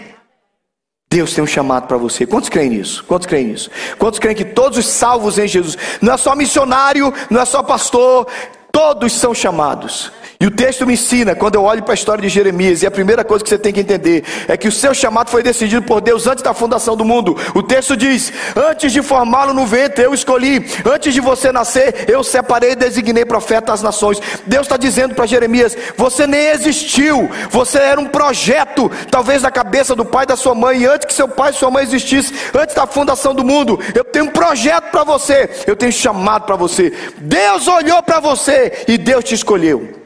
Deus 1.09 1.33
tem 1.33 1.45
um 1.45 1.47
chamado 1.47 1.87
para 1.87 1.97
você. 1.97 2.27
Quantos 2.27 2.49
creem 2.49 2.71
nisso? 2.71 3.05
Quantos 3.05 3.27
creem 3.27 3.47
nisso? 3.47 3.71
Quantos 3.99 4.19
creem 4.19 4.35
que 4.35 4.45
todos 4.45 4.79
os 4.79 4.87
salvos 4.87 5.39
em 5.39 5.47
Jesus, 5.47 5.79
não 6.03 6.13
é 6.13 6.17
só 6.17 6.35
missionário, 6.35 7.15
não 7.31 7.41
é 7.41 7.45
só 7.45 7.63
pastor, 7.63 8.27
Todos 8.75 9.13
são 9.13 9.33
chamados. 9.33 10.11
E 10.45 10.47
o 10.47 10.51
texto 10.51 10.87
me 10.87 10.93
ensina, 10.93 11.35
quando 11.35 11.55
eu 11.55 11.63
olho 11.63 11.83
para 11.83 11.95
a 11.95 11.97
história 11.97 12.21
de 12.21 12.29
Jeremias, 12.29 12.83
e 12.83 12.87
a 12.87 12.91
primeira 12.91 13.25
coisa 13.25 13.43
que 13.43 13.49
você 13.49 13.57
tem 13.57 13.73
que 13.73 13.81
entender 13.81 14.23
é 14.47 14.59
que 14.59 14.69
o 14.69 14.73
seu 14.73 14.93
chamado 14.93 15.31
foi 15.31 15.43
decidido 15.43 15.81
por 15.87 16.03
Deus 16.03 16.27
antes 16.27 16.45
da 16.45 16.53
fundação 16.53 16.95
do 16.95 17.03
mundo. 17.03 17.35
O 17.55 17.63
texto 17.63 17.97
diz: 17.97 18.31
Antes 18.55 18.93
de 18.93 19.01
formá-lo 19.01 19.55
no 19.55 19.65
ventre, 19.65 20.05
eu 20.05 20.13
escolhi. 20.13 20.67
Antes 20.85 21.15
de 21.15 21.21
você 21.23 21.51
nascer, 21.51 22.05
eu 22.11 22.23
separei 22.23 22.73
e 22.73 22.77
designei 22.77 23.25
profeta 23.25 23.73
às 23.73 23.81
nações. 23.81 24.21
Deus 24.45 24.67
está 24.67 24.77
dizendo 24.77 25.15
para 25.15 25.25
Jeremias: 25.25 25.75
Você 25.97 26.27
nem 26.27 26.49
existiu. 26.49 27.31
Você 27.49 27.79
era 27.79 27.99
um 27.99 28.05
projeto, 28.05 28.91
talvez 29.11 29.41
na 29.41 29.51
cabeça 29.51 29.97
do 29.97 30.05
pai 30.05 30.27
da 30.27 30.37
sua 30.37 30.55
mãe. 30.55 30.81
E 30.81 30.87
antes 30.87 31.07
que 31.07 31.15
seu 31.15 31.27
pai 31.27 31.53
e 31.53 31.55
sua 31.55 31.71
mãe 31.71 31.85
existissem, 31.85 32.37
antes 32.53 32.75
da 32.75 32.87
fundação 32.87 33.35
do 33.35 33.43
mundo, 33.43 33.81
eu 33.95 34.05
tenho 34.05 34.27
um 34.27 34.31
projeto 34.31 34.91
para 34.91 35.05
você. 35.05 35.49
Eu 35.67 35.75
tenho 35.75 35.91
chamado 35.91 36.45
para 36.45 36.55
você. 36.55 36.93
Deus 37.17 37.67
olhou 37.67 38.03
para 38.03 38.21
você 38.21 38.85
e 38.87 38.99
Deus 38.99 39.25
te 39.25 39.35
escolheu. 39.35 40.04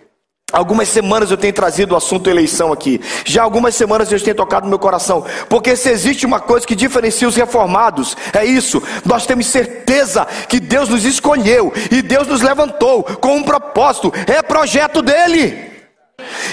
Algumas 0.51 0.89
semanas 0.89 1.31
eu 1.31 1.37
tenho 1.37 1.53
trazido 1.53 1.93
o 1.93 1.97
assunto 1.97 2.31
eleição 2.31 2.73
aqui. 2.73 3.01
Já 3.27 3.43
algumas 3.43 3.75
semanas 3.75 4.11
eu 4.11 4.19
tenho 4.19 4.35
tocado 4.35 4.65
no 4.65 4.71
meu 4.71 4.79
coração. 4.79 5.25
Porque 5.47 5.77
se 5.77 5.91
existe 5.91 6.25
uma 6.25 6.41
coisa 6.41 6.67
que 6.67 6.75
diferencia 6.75 7.29
os 7.29 7.37
reformados, 7.37 8.17
é 8.33 8.47
isso. 8.47 8.83
Nós 9.05 9.27
temos 9.27 9.47
certeza 9.47 10.27
que 10.49 10.59
Deus 10.59 10.89
nos 10.89 11.05
escolheu 11.05 11.71
e 11.91 12.01
Deus 12.01 12.27
nos 12.27 12.41
levantou 12.41 13.03
com 13.03 13.37
um 13.37 13.43
propósito. 13.43 14.11
É 14.27 14.41
projeto 14.43 15.03
dele. 15.03 15.71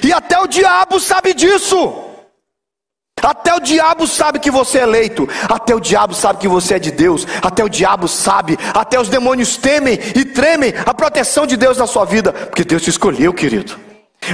E 0.04 0.12
até 0.12 0.38
o 0.40 0.48
diabo 0.48 1.00
sabe 1.00 1.34
disso. 1.34 2.06
Até 3.22 3.56
o 3.56 3.60
diabo 3.60 4.06
sabe 4.08 4.40
que 4.40 4.52
você 4.52 4.80
é 4.80 4.84
eleito. 4.84 5.28
Até 5.50 5.74
o 5.74 5.80
diabo 5.80 6.14
sabe 6.14 6.40
que 6.40 6.48
você 6.48 6.76
é 6.76 6.80
de 6.80 6.92
Deus. 6.92 7.26
Até 7.42 7.64
o 7.64 7.70
diabo 7.70 8.08
sabe. 8.08 8.58
Até 8.74 9.00
os 9.00 9.10
demônios 9.10 9.58
temem 9.58 10.00
e 10.16 10.26
tremem 10.26 10.74
a 10.86 10.94
proteção 10.94 11.48
de 11.48 11.58
Deus 11.58 11.78
na 11.78 11.88
sua 11.88 12.06
vida. 12.06 12.32
Porque 12.32 12.64
Deus 12.64 12.84
te 12.84 12.90
escolheu, 12.90 13.34
querido 13.34 13.86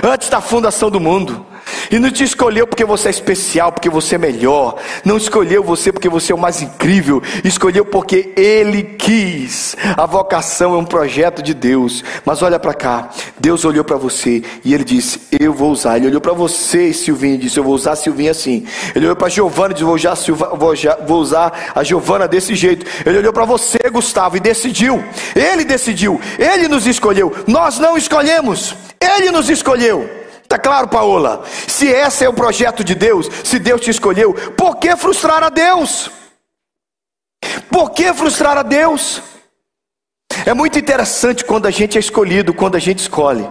antes 0.03 0.29
da 0.29 0.39
fundação 0.39 0.89
do 0.89 0.99
mundo. 0.99 1.45
E 1.89 1.99
não 1.99 2.11
te 2.11 2.23
escolheu 2.23 2.65
porque 2.67 2.85
você 2.85 3.07
é 3.07 3.11
especial, 3.11 3.71
porque 3.71 3.89
você 3.89 4.15
é 4.15 4.17
melhor. 4.17 4.75
Não 5.03 5.17
escolheu 5.17 5.63
você 5.63 5.91
porque 5.91 6.09
você 6.09 6.31
é 6.31 6.35
o 6.35 6.37
mais 6.37 6.61
incrível. 6.61 7.21
Escolheu 7.43 7.85
porque 7.85 8.33
Ele 8.35 8.83
quis. 8.83 9.75
A 9.97 10.05
vocação 10.05 10.73
é 10.73 10.77
um 10.77 10.85
projeto 10.85 11.41
de 11.41 11.53
Deus. 11.53 12.03
Mas 12.25 12.41
olha 12.41 12.59
para 12.59 12.73
cá. 12.73 13.09
Deus 13.39 13.65
olhou 13.65 13.83
para 13.83 13.97
você 13.97 14.43
e 14.63 14.73
Ele 14.73 14.83
disse: 14.83 15.21
Eu 15.31 15.53
vou 15.53 15.71
usar. 15.71 15.97
Ele 15.97 16.07
olhou 16.07 16.21
para 16.21 16.33
você, 16.33 16.93
Silvinho, 16.93 17.35
e 17.35 17.39
disse: 17.39 17.57
Eu 17.57 17.63
vou 17.63 17.73
usar 17.73 17.93
a 17.93 17.95
Silvinha 17.95 18.31
assim. 18.31 18.65
Ele 18.95 19.05
olhou 19.05 19.15
para 19.15 19.29
Giovana 19.29 19.71
e 19.71 19.73
disse: 19.73 19.85
vou 19.85 19.95
usar, 19.95 20.15
vou, 20.55 20.75
vou 21.07 21.21
usar 21.21 21.71
a 21.75 21.83
Giovana 21.83 22.27
desse 22.27 22.55
jeito. 22.55 22.85
Ele 23.05 23.17
olhou 23.17 23.33
para 23.33 23.45
você, 23.45 23.79
Gustavo, 23.91 24.37
e 24.37 24.39
decidiu. 24.39 25.03
Ele 25.35 25.63
decidiu. 25.63 26.19
Ele 26.37 26.67
nos 26.67 26.87
escolheu. 26.87 27.33
Nós 27.47 27.79
não 27.79 27.97
escolhemos. 27.97 28.75
Ele 28.99 29.31
nos 29.31 29.49
escolheu. 29.49 30.20
Está 30.51 30.59
claro, 30.59 30.89
Paola? 30.89 31.45
Se 31.65 31.87
esse 31.87 32.25
é 32.25 32.29
o 32.29 32.33
projeto 32.33 32.83
de 32.83 32.93
Deus, 32.93 33.29
se 33.41 33.57
Deus 33.57 33.79
te 33.79 33.89
escolheu, 33.89 34.33
por 34.57 34.75
que 34.75 34.97
frustrar 34.97 35.41
a 35.41 35.47
Deus? 35.47 36.11
Por 37.69 37.91
que 37.91 38.13
frustrar 38.13 38.57
a 38.57 38.61
Deus? 38.61 39.21
É 40.45 40.53
muito 40.53 40.77
interessante 40.77 41.45
quando 41.45 41.67
a 41.67 41.71
gente 41.71 41.95
é 41.97 42.01
escolhido, 42.01 42.53
quando 42.53 42.75
a 42.75 42.79
gente 42.79 42.99
escolhe. 42.99 43.49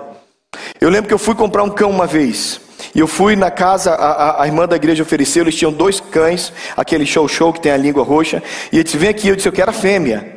Eu 0.78 0.90
lembro 0.90 1.09
que 1.09 1.14
eu 1.14 1.19
fui 1.19 1.35
comprar 1.35 1.62
um 1.62 1.71
cão 1.71 1.88
uma 1.88 2.07
vez. 2.07 2.61
E 2.95 3.00
eu 3.00 3.07
fui 3.07 3.35
na 3.35 3.50
casa, 3.50 3.95
a, 3.95 4.42
a, 4.42 4.47
irmã 4.47 4.69
da 4.69 4.76
igreja 4.76 5.02
ofereceu, 5.02 5.42
eles 5.42 5.57
tinham 5.57 5.73
dois 5.73 6.00
cães, 6.00 6.52
aquele 6.76 7.07
show-show 7.07 7.50
que 7.50 7.62
tem 7.62 7.73
a 7.73 7.78
língua 7.78 8.04
roxa. 8.04 8.42
E 8.71 8.76
ele 8.76 8.85
disse: 8.85 8.99
Vem 8.99 9.09
aqui. 9.09 9.26
Eu 9.26 9.37
disse: 9.37 9.49
Eu 9.49 9.52
quero 9.52 9.71
a 9.71 9.75
fêmea. 9.75 10.37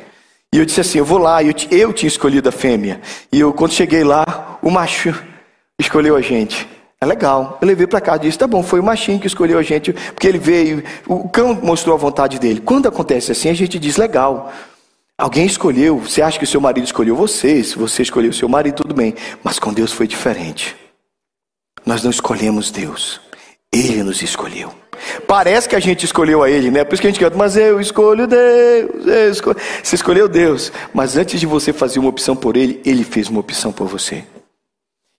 E 0.50 0.58
eu 0.58 0.64
disse 0.64 0.80
assim: 0.80 0.96
Eu 0.96 1.04
vou 1.04 1.18
lá. 1.18 1.42
Eu, 1.42 1.52
eu 1.70 1.92
tinha 1.92 2.08
escolhido 2.08 2.48
a 2.48 2.52
fêmea. 2.52 3.02
E 3.30 3.38
eu, 3.38 3.52
quando 3.52 3.74
cheguei 3.74 4.02
lá, 4.02 4.58
o 4.62 4.70
macho 4.70 5.14
escolheu 5.84 6.16
a 6.16 6.20
gente. 6.20 6.68
É 7.00 7.06
legal. 7.06 7.58
Eu 7.60 7.68
levei 7.68 7.86
para 7.86 8.00
casa 8.00 8.18
e 8.18 8.26
disse: 8.26 8.38
Tá 8.38 8.46
bom, 8.46 8.62
foi 8.62 8.80
o 8.80 8.82
machinho 8.82 9.20
que 9.20 9.26
escolheu 9.26 9.58
a 9.58 9.62
gente, 9.62 9.92
porque 9.92 10.26
ele 10.26 10.38
veio, 10.38 10.82
o 11.06 11.28
cão 11.28 11.54
mostrou 11.62 11.94
a 11.94 11.98
vontade 11.98 12.38
dele. 12.38 12.60
Quando 12.60 12.88
acontece 12.88 13.30
assim, 13.32 13.48
a 13.48 13.54
gente 13.54 13.78
diz: 13.78 13.96
Legal. 13.96 14.52
Alguém 15.16 15.46
escolheu, 15.46 15.98
você 15.98 16.20
acha 16.20 16.36
que 16.36 16.44
o 16.44 16.46
seu 16.46 16.60
marido 16.60 16.84
escolheu 16.84 17.14
você, 17.14 17.62
se 17.62 17.78
você 17.78 18.02
escolheu 18.02 18.30
o 18.30 18.34
seu 18.34 18.48
marido, 18.48 18.82
tudo 18.82 18.92
bem. 18.92 19.14
Mas 19.44 19.60
com 19.60 19.72
Deus 19.72 19.92
foi 19.92 20.08
diferente. 20.08 20.74
Nós 21.86 22.02
não 22.02 22.10
escolhemos 22.10 22.72
Deus, 22.72 23.20
Ele 23.72 24.02
nos 24.02 24.22
escolheu. 24.22 24.74
Parece 25.28 25.68
que 25.68 25.76
a 25.76 25.80
gente 25.80 26.04
escolheu 26.04 26.42
a 26.42 26.50
Ele, 26.50 26.68
né? 26.68 26.82
Por 26.82 26.94
isso 26.94 27.00
que 27.00 27.06
a 27.06 27.10
gente 27.10 27.20
canta, 27.20 27.36
mas 27.36 27.56
eu 27.56 27.80
escolho 27.80 28.26
Deus. 28.26 29.06
Eu 29.06 29.30
escolho. 29.30 29.56
Você 29.80 29.94
escolheu 29.94 30.28
Deus, 30.28 30.72
mas 30.92 31.16
antes 31.16 31.38
de 31.38 31.46
você 31.46 31.72
fazer 31.72 32.00
uma 32.00 32.08
opção 32.08 32.34
por 32.34 32.56
Ele, 32.56 32.80
Ele 32.84 33.04
fez 33.04 33.28
uma 33.28 33.38
opção 33.38 33.70
por 33.70 33.86
você. 33.86 34.24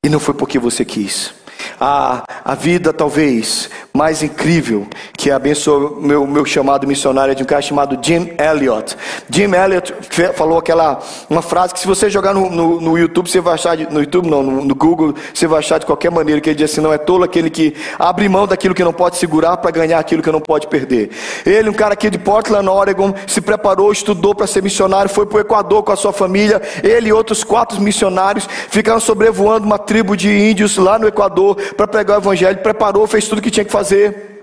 E 0.05 0.09
não 0.09 0.19
foi 0.19 0.35
porque 0.35 0.59
você 0.59 0.85
quis 0.85 1.33
a, 1.79 2.23
a 2.43 2.55
vida 2.55 2.93
talvez 2.93 3.69
mais 3.93 4.21
incrível 4.21 4.87
que 5.13 5.31
abençoou 5.31 5.99
meu, 6.01 6.27
meu 6.27 6.45
chamado 6.45 6.85
missionário 6.85 7.31
é 7.31 7.35
de 7.35 7.43
um 7.43 7.45
cara 7.45 7.61
chamado 7.61 7.97
Jim 8.01 8.31
Elliot. 8.37 8.95
Jim 9.29 9.53
Elliot 9.53 9.93
falou 10.33 10.57
aquela 10.57 10.99
uma 11.29 11.41
frase 11.41 11.73
que 11.73 11.79
se 11.79 11.87
você 11.87 12.09
jogar 12.09 12.33
no, 12.33 12.49
no, 12.49 12.81
no 12.81 12.97
YouTube, 12.97 13.29
você 13.29 13.39
vai 13.39 13.53
achar, 13.53 13.75
de, 13.75 13.91
no 13.91 13.99
YouTube 13.99 14.29
não, 14.29 14.43
no, 14.43 14.65
no, 14.65 14.75
Google, 14.75 15.13
você 15.33 15.47
vai 15.47 15.59
achar 15.59 15.79
de 15.79 15.85
qualquer 15.85 16.11
maneira, 16.11 16.41
que 16.41 16.49
ele 16.49 16.57
diz 16.57 16.71
assim, 16.71 16.81
não 16.81 16.93
é 16.93 16.97
tolo 16.97 17.23
aquele 17.23 17.49
que 17.49 17.75
abre 17.97 18.27
mão 18.27 18.45
daquilo 18.45 18.75
que 18.75 18.83
não 18.83 18.93
pode 18.93 19.17
segurar 19.17 19.57
para 19.57 19.71
ganhar 19.71 19.99
aquilo 19.99 20.21
que 20.21 20.31
não 20.31 20.41
pode 20.41 20.67
perder. 20.67 21.09
Ele, 21.45 21.69
um 21.69 21.73
cara 21.73 21.93
aqui 21.93 22.09
de 22.09 22.17
Portland, 22.17 22.67
Oregon, 22.67 23.13
se 23.27 23.41
preparou, 23.41 23.91
estudou 23.91 24.35
para 24.35 24.47
ser 24.47 24.61
missionário, 24.61 25.09
foi 25.09 25.25
para 25.25 25.37
o 25.37 25.41
Equador 25.41 25.83
com 25.83 25.91
a 25.91 25.95
sua 25.95 26.13
família, 26.13 26.61
ele 26.83 27.09
e 27.09 27.13
outros 27.13 27.43
quatro 27.43 27.79
missionários 27.81 28.47
ficaram 28.69 28.99
sobrevoando 28.99 29.65
uma 29.65 29.77
tribo 29.77 30.15
de 30.15 30.29
índios 30.29 30.77
lá 30.77 30.99
no 30.99 31.07
Equador, 31.07 31.57
para 31.75 31.87
pregar 31.87 32.17
o 32.17 32.21
evangelho, 32.21 32.57
preparou, 32.59 33.05
fez 33.07 33.27
tudo 33.27 33.39
o 33.39 33.41
que 33.41 33.51
tinha 33.51 33.65
que 33.65 33.71
fazer. 33.71 34.35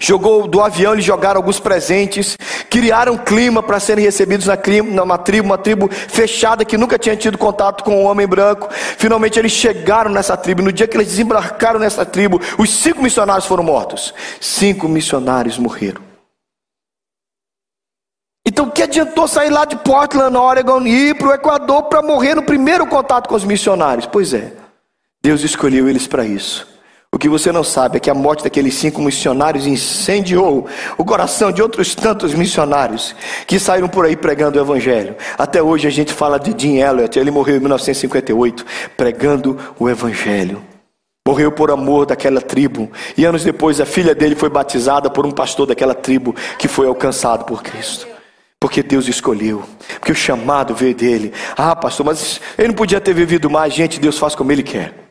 Jogou 0.00 0.46
do 0.46 0.60
avião, 0.62 0.92
eles 0.92 1.04
jogaram 1.04 1.38
alguns 1.38 1.58
presentes, 1.58 2.36
criaram 2.70 3.14
um 3.14 3.18
clima 3.18 3.62
para 3.62 3.80
serem 3.80 4.04
recebidos 4.04 4.46
na 4.46 4.56
tribo, 4.56 4.88
uma 5.42 5.58
tribo 5.58 5.88
fechada 5.90 6.64
que 6.64 6.78
nunca 6.78 6.98
tinha 6.98 7.16
tido 7.16 7.36
contato 7.36 7.82
com 7.82 7.96
o 7.96 8.02
um 8.02 8.06
homem 8.06 8.26
branco. 8.26 8.68
Finalmente 8.70 9.38
eles 9.38 9.52
chegaram 9.52 10.10
nessa 10.10 10.36
tribo. 10.36 10.62
No 10.62 10.72
dia 10.72 10.86
que 10.86 10.96
eles 10.96 11.08
desembarcaram 11.08 11.80
nessa 11.80 12.04
tribo, 12.04 12.40
os 12.58 12.70
cinco 12.70 13.02
missionários 13.02 13.46
foram 13.46 13.64
mortos. 13.64 14.14
Cinco 14.40 14.88
missionários 14.88 15.58
morreram. 15.58 16.08
Então, 18.46 18.70
que 18.70 18.82
adiantou 18.82 19.28
sair 19.28 19.50
lá 19.50 19.66
de 19.66 19.76
Portland, 19.76 20.34
Oregon, 20.34 20.80
e 20.80 21.10
ir 21.10 21.14
para 21.14 21.28
o 21.28 21.34
Equador 21.34 21.82
para 21.82 22.00
morrer 22.00 22.34
no 22.34 22.42
primeiro 22.42 22.86
contato 22.86 23.28
com 23.28 23.34
os 23.34 23.44
missionários? 23.44 24.06
Pois 24.06 24.32
é. 24.32 24.52
Deus 25.28 25.44
escolheu 25.44 25.90
eles 25.90 26.06
para 26.06 26.24
isso. 26.24 26.66
O 27.12 27.18
que 27.18 27.28
você 27.28 27.52
não 27.52 27.62
sabe 27.62 27.98
é 27.98 28.00
que 28.00 28.08
a 28.08 28.14
morte 28.14 28.44
daqueles 28.44 28.72
cinco 28.72 29.02
missionários 29.02 29.66
incendiou 29.66 30.66
o 30.96 31.04
coração 31.04 31.52
de 31.52 31.60
outros 31.60 31.94
tantos 31.94 32.32
missionários 32.32 33.14
que 33.46 33.58
saíram 33.58 33.88
por 33.88 34.06
aí 34.06 34.16
pregando 34.16 34.58
o 34.58 34.62
Evangelho. 34.62 35.14
Até 35.36 35.62
hoje 35.62 35.86
a 35.86 35.90
gente 35.90 36.14
fala 36.14 36.40
de 36.40 36.54
Jim 36.56 36.78
Elliot, 36.78 37.18
ele 37.18 37.30
morreu 37.30 37.56
em 37.56 37.60
1958 37.60 38.64
pregando 38.96 39.58
o 39.78 39.86
Evangelho. 39.86 40.62
Morreu 41.26 41.52
por 41.52 41.70
amor 41.70 42.06
daquela 42.06 42.40
tribo. 42.40 42.90
E 43.14 43.26
anos 43.26 43.44
depois 43.44 43.82
a 43.82 43.84
filha 43.84 44.14
dele 44.14 44.34
foi 44.34 44.48
batizada 44.48 45.10
por 45.10 45.26
um 45.26 45.30
pastor 45.30 45.66
daquela 45.66 45.94
tribo 45.94 46.34
que 46.58 46.68
foi 46.68 46.86
alcançado 46.86 47.44
por 47.44 47.62
Cristo. 47.62 48.08
Porque 48.58 48.82
Deus 48.82 49.06
escolheu. 49.06 49.62
Porque 50.00 50.12
o 50.12 50.14
chamado 50.14 50.74
veio 50.74 50.94
dele. 50.94 51.34
Ah, 51.54 51.76
pastor, 51.76 52.06
mas 52.06 52.40
ele 52.56 52.68
não 52.68 52.74
podia 52.74 52.98
ter 52.98 53.12
vivido 53.12 53.50
mais. 53.50 53.74
Gente, 53.74 54.00
Deus 54.00 54.16
faz 54.16 54.34
como 54.34 54.50
ele 54.50 54.62
quer. 54.62 55.07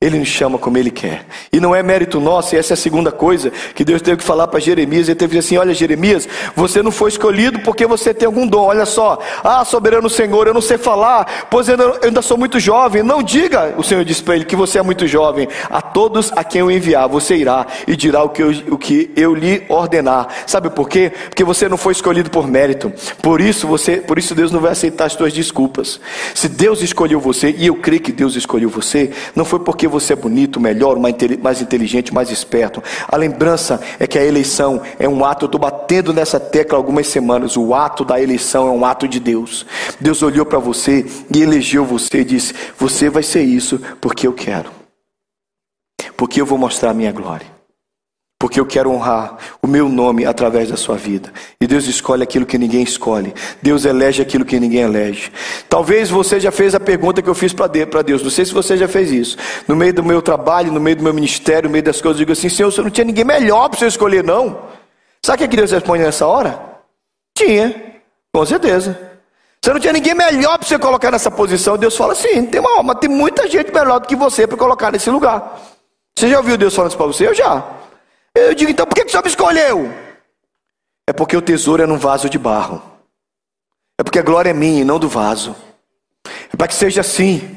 Ele 0.00 0.16
nos 0.16 0.28
chama 0.28 0.58
como 0.58 0.78
Ele 0.78 0.92
quer. 0.92 1.26
E 1.52 1.58
não 1.58 1.74
é 1.74 1.82
mérito 1.82 2.20
nosso, 2.20 2.54
e 2.54 2.58
essa 2.58 2.72
é 2.72 2.74
a 2.74 2.76
segunda 2.76 3.10
coisa 3.10 3.50
que 3.74 3.84
Deus 3.84 4.00
teve 4.00 4.18
que 4.18 4.22
falar 4.22 4.46
para 4.46 4.60
Jeremias. 4.60 5.08
Ele 5.08 5.16
teve 5.16 5.32
que 5.32 5.38
dizer 5.38 5.48
assim: 5.48 5.58
Olha, 5.58 5.74
Jeremias, 5.74 6.28
você 6.54 6.84
não 6.84 6.92
foi 6.92 7.08
escolhido 7.08 7.58
porque 7.64 7.84
você 7.84 8.14
tem 8.14 8.26
algum 8.26 8.46
dom. 8.46 8.66
Olha 8.66 8.86
só, 8.86 9.18
ah, 9.42 9.64
soberano 9.64 10.08
Senhor, 10.08 10.46
eu 10.46 10.54
não 10.54 10.60
sei 10.60 10.78
falar, 10.78 11.48
pois 11.50 11.68
eu 11.68 11.98
ainda 12.00 12.22
sou 12.22 12.38
muito 12.38 12.60
jovem. 12.60 13.02
Não 13.02 13.24
diga, 13.24 13.74
o 13.76 13.82
Senhor 13.82 14.04
disse 14.04 14.22
para 14.22 14.36
ele, 14.36 14.44
que 14.44 14.54
você 14.54 14.78
é 14.78 14.82
muito 14.82 15.04
jovem. 15.04 15.48
A 15.68 15.82
todos 15.82 16.30
a 16.36 16.44
quem 16.44 16.60
eu 16.60 16.70
enviar, 16.70 17.08
você 17.08 17.34
irá 17.34 17.66
e 17.84 17.96
dirá 17.96 18.22
o 18.22 18.28
que 18.28 18.40
eu, 18.40 18.50
o 18.70 18.78
que 18.78 19.10
eu 19.16 19.34
lhe 19.34 19.66
ordenar. 19.68 20.28
Sabe 20.46 20.70
por 20.70 20.88
quê? 20.88 21.10
Porque 21.28 21.42
você 21.42 21.68
não 21.68 21.76
foi 21.76 21.92
escolhido 21.92 22.30
por 22.30 22.46
mérito. 22.46 22.92
Por 23.20 23.40
isso, 23.40 23.66
você, 23.66 23.96
por 23.96 24.16
isso 24.16 24.32
Deus 24.32 24.52
não 24.52 24.60
vai 24.60 24.70
aceitar 24.70 25.06
as 25.06 25.16
tuas 25.16 25.32
desculpas. 25.32 25.98
Se 26.36 26.48
Deus 26.48 26.82
escolheu 26.82 27.18
você, 27.18 27.52
e 27.58 27.66
eu 27.66 27.74
creio 27.74 28.00
que 28.00 28.12
Deus 28.12 28.36
escolheu 28.36 28.70
você, 28.70 29.10
não 29.34 29.44
foi 29.44 29.58
porque 29.58 29.87
você 29.88 30.12
é 30.12 30.16
bonito, 30.16 30.60
melhor, 30.60 30.98
mais 30.98 31.60
inteligente, 31.60 32.12
mais 32.14 32.30
esperto. 32.30 32.82
A 33.06 33.16
lembrança 33.16 33.80
é 33.98 34.06
que 34.06 34.18
a 34.18 34.24
eleição 34.24 34.80
é 34.98 35.08
um 35.08 35.24
ato, 35.24 35.44
eu 35.44 35.46
estou 35.46 35.60
batendo 35.60 36.12
nessa 36.12 36.38
tecla 36.38 36.78
algumas 36.78 37.06
semanas. 37.06 37.56
O 37.56 37.74
ato 37.74 38.04
da 38.04 38.20
eleição 38.20 38.68
é 38.68 38.70
um 38.70 38.84
ato 38.84 39.08
de 39.08 39.20
Deus. 39.20 39.66
Deus 40.00 40.22
olhou 40.22 40.46
para 40.46 40.58
você 40.58 41.06
e 41.34 41.42
elegeu 41.42 41.84
você 41.84 42.20
e 42.20 42.24
disse: 42.24 42.54
Você 42.78 43.10
vai 43.10 43.22
ser 43.22 43.42
isso 43.42 43.80
porque 44.00 44.26
eu 44.26 44.32
quero. 44.32 44.70
Porque 46.16 46.40
eu 46.40 46.46
vou 46.46 46.58
mostrar 46.58 46.90
a 46.90 46.94
minha 46.94 47.12
glória 47.12 47.57
porque 48.38 48.60
eu 48.60 48.66
quero 48.66 48.90
honrar 48.92 49.36
o 49.60 49.66
meu 49.66 49.88
nome 49.88 50.24
através 50.24 50.68
da 50.68 50.76
sua 50.76 50.96
vida. 50.96 51.32
E 51.60 51.66
Deus 51.66 51.86
escolhe 51.86 52.22
aquilo 52.22 52.46
que 52.46 52.56
ninguém 52.56 52.82
escolhe. 52.82 53.34
Deus 53.60 53.84
elege 53.84 54.22
aquilo 54.22 54.44
que 54.44 54.60
ninguém 54.60 54.82
elege. 54.82 55.32
Talvez 55.68 56.08
você 56.08 56.38
já 56.38 56.52
fez 56.52 56.72
a 56.72 56.78
pergunta 56.78 57.20
que 57.20 57.28
eu 57.28 57.34
fiz 57.34 57.52
para 57.52 57.66
Deus. 58.02 58.22
Não 58.22 58.30
sei 58.30 58.44
se 58.44 58.54
você 58.54 58.76
já 58.76 58.86
fez 58.86 59.10
isso. 59.10 59.36
No 59.66 59.74
meio 59.74 59.92
do 59.92 60.04
meu 60.04 60.22
trabalho, 60.22 60.70
no 60.70 60.78
meio 60.78 60.94
do 60.94 61.02
meu 61.02 61.12
ministério, 61.12 61.68
no 61.68 61.72
meio 61.72 61.82
das 61.82 62.00
coisas, 62.00 62.20
eu 62.20 62.26
digo 62.26 62.32
assim: 62.32 62.48
Senhor, 62.48 62.70
você 62.70 62.80
não 62.80 62.90
tinha 62.90 63.04
ninguém 63.04 63.24
melhor 63.24 63.68
para 63.68 63.80
você 63.80 63.86
escolher, 63.86 64.22
não? 64.22 64.56
Sabe 65.20 65.44
o 65.44 65.48
que 65.48 65.56
Deus 65.56 65.72
responde 65.72 66.04
nessa 66.04 66.24
hora? 66.24 66.60
Tinha, 67.36 67.74
com 68.32 68.46
certeza. 68.46 68.96
Você 69.60 69.72
não 69.72 69.80
tinha 69.80 69.92
ninguém 69.92 70.14
melhor 70.14 70.58
para 70.58 70.68
você 70.68 70.78
colocar 70.78 71.10
nessa 71.10 71.30
posição. 71.30 71.76
Deus 71.76 71.96
fala 71.96 72.12
assim: 72.12 72.46
tem 72.46 72.60
uma, 72.60 72.84
mas 72.84 72.98
tem 73.00 73.10
muita 73.10 73.48
gente 73.48 73.72
melhor 73.72 73.98
do 73.98 74.06
que 74.06 74.14
você 74.14 74.46
para 74.46 74.56
colocar 74.56 74.92
nesse 74.92 75.10
lugar. 75.10 75.60
Você 76.16 76.28
já 76.28 76.38
ouviu 76.38 76.56
Deus 76.56 76.72
falando 76.72 76.90
isso 76.90 76.98
para 76.98 77.06
você? 77.06 77.26
Eu 77.26 77.34
já. 77.34 77.77
Eu 78.38 78.54
digo, 78.54 78.70
então 78.70 78.86
por 78.86 78.94
que, 78.94 79.02
que 79.02 79.08
o 79.08 79.10
senhor 79.10 79.22
me 79.22 79.30
escolheu? 79.30 79.92
É 81.06 81.12
porque 81.12 81.36
o 81.36 81.42
tesouro 81.42 81.82
é 81.82 81.86
num 81.86 81.98
vaso 81.98 82.28
de 82.28 82.38
barro. 82.38 82.82
É 83.98 84.02
porque 84.02 84.18
a 84.18 84.22
glória 84.22 84.50
é 84.50 84.54
minha 84.54 84.82
e 84.82 84.84
não 84.84 84.98
do 84.98 85.08
vaso. 85.08 85.56
É 86.52 86.56
para 86.56 86.68
que 86.68 86.74
seja 86.74 87.00
assim. 87.00 87.56